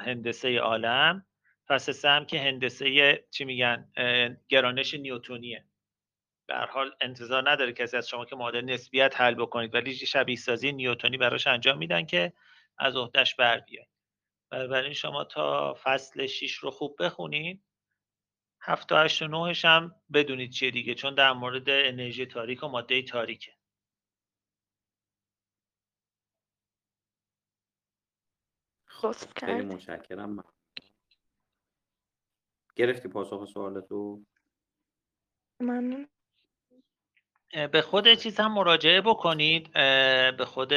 [0.00, 1.26] هندسه عالم
[1.68, 3.92] فصل سه هم که هندسه چی میگن
[4.48, 5.64] گرانش نیوتونیه.
[6.48, 10.72] در حال انتظار نداره کسی از شما که معادل نسبیت حل بکنید ولی شبیه سازی
[10.72, 12.32] نیوتونی براش انجام میدن که
[12.78, 13.88] از عهدهش بر بیاید
[14.50, 17.62] بنابراین شما تا فصل 6 رو خوب بخونید.
[18.60, 22.68] هفت و هشت و نهش هم بدونید چیه دیگه چون در مورد انرژی تاریک و
[22.68, 23.52] ماده تاریکه.
[29.04, 30.30] لطف خیلی متشکرم.
[30.30, 30.44] من
[32.76, 34.22] گرفتی پاسخ سوالتو؟
[35.60, 36.08] ممنون.
[37.52, 39.72] اه، به خود چیز هم مراجعه بکنید.
[40.36, 40.72] به خود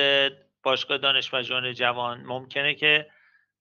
[0.63, 1.29] باشگاه دانش
[1.73, 2.21] جوان.
[2.21, 3.11] ممکنه که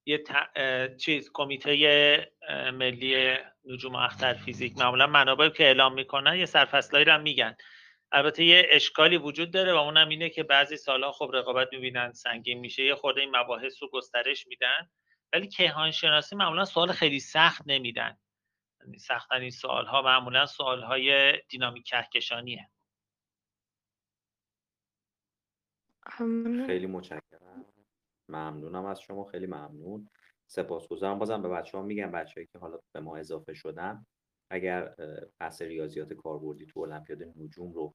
[0.07, 2.33] یه ت- چیز کمیته
[2.73, 7.57] ملی نجوم اختر فیزیک معمولا منابع که اعلام می‌کنن یه سرفصلایی رو هم میگن.
[8.15, 12.59] البته یه اشکالی وجود داره و اونم اینه که بعضی سالها خب رقابت می‌بینن سنگین
[12.59, 14.91] میشه یه خورده این مباحث رو گسترش میدن.
[15.33, 18.19] ولی کیهان شناسی معمولا سوال خیلی سخت نمیدن.
[18.81, 22.71] یعنی سختترین سوال ها معمولا سوال های دینامیک کهکشانیه.
[26.67, 27.65] خیلی متشکرم.
[28.29, 29.25] ممنونم از شما.
[29.25, 30.11] خیلی ممنون.
[30.47, 31.19] سپاسگزارم.
[31.19, 34.07] بازم به بچه ها میگم بچه‌ای که حالا به ما اضافه شدن
[34.51, 34.95] اگر
[35.41, 37.95] بحث ریاضیات کاربردی تو المپیاد نجوم رو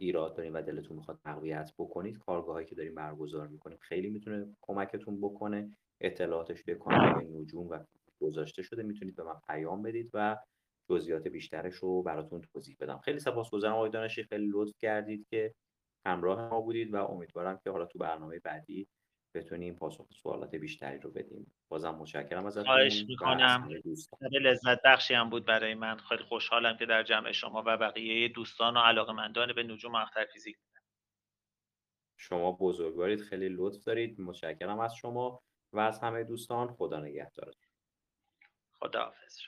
[0.00, 5.20] ایراد دارین و دلتون می‌خواد تقویت بکنید کارگاهایی که داریم برگزار می‌کنیم خیلی می‌تونه کمکتون
[5.20, 5.70] بکنه
[6.00, 7.78] اطلاعاتش توی کانال نجوم و
[8.20, 10.38] گذاشته شده می‌تونید به من پیام بدید و
[10.90, 12.98] جزئیات بیشترش رو براتون توضیح بدم.
[12.98, 15.54] خیلی سپاسگزارم آقای دانشی خیلی لطف کردید که
[16.06, 18.88] همراه ما بودید و امیدوارم که حالا تو برنامه بعدی
[19.34, 21.54] بتونیم پاسخ سوالات بیشتری رو بدیم.
[21.68, 22.64] بازم متشکرم ازتون.
[22.64, 23.68] خواهش می‌کنم.
[24.32, 25.96] لذت بخشی هم بود برای من.
[25.96, 30.56] خیلی خوشحالم که در جمع شما و بقیه دوستان و علاقمندان به نجوم اختر فیزیک.
[32.16, 33.20] شما بزرگوارید.
[33.20, 34.20] خیلی لطف دارید.
[34.20, 36.74] متشکرم از شما و از همه دوستان.
[36.74, 37.54] خدا نگهدار
[38.72, 39.38] خداحافظ.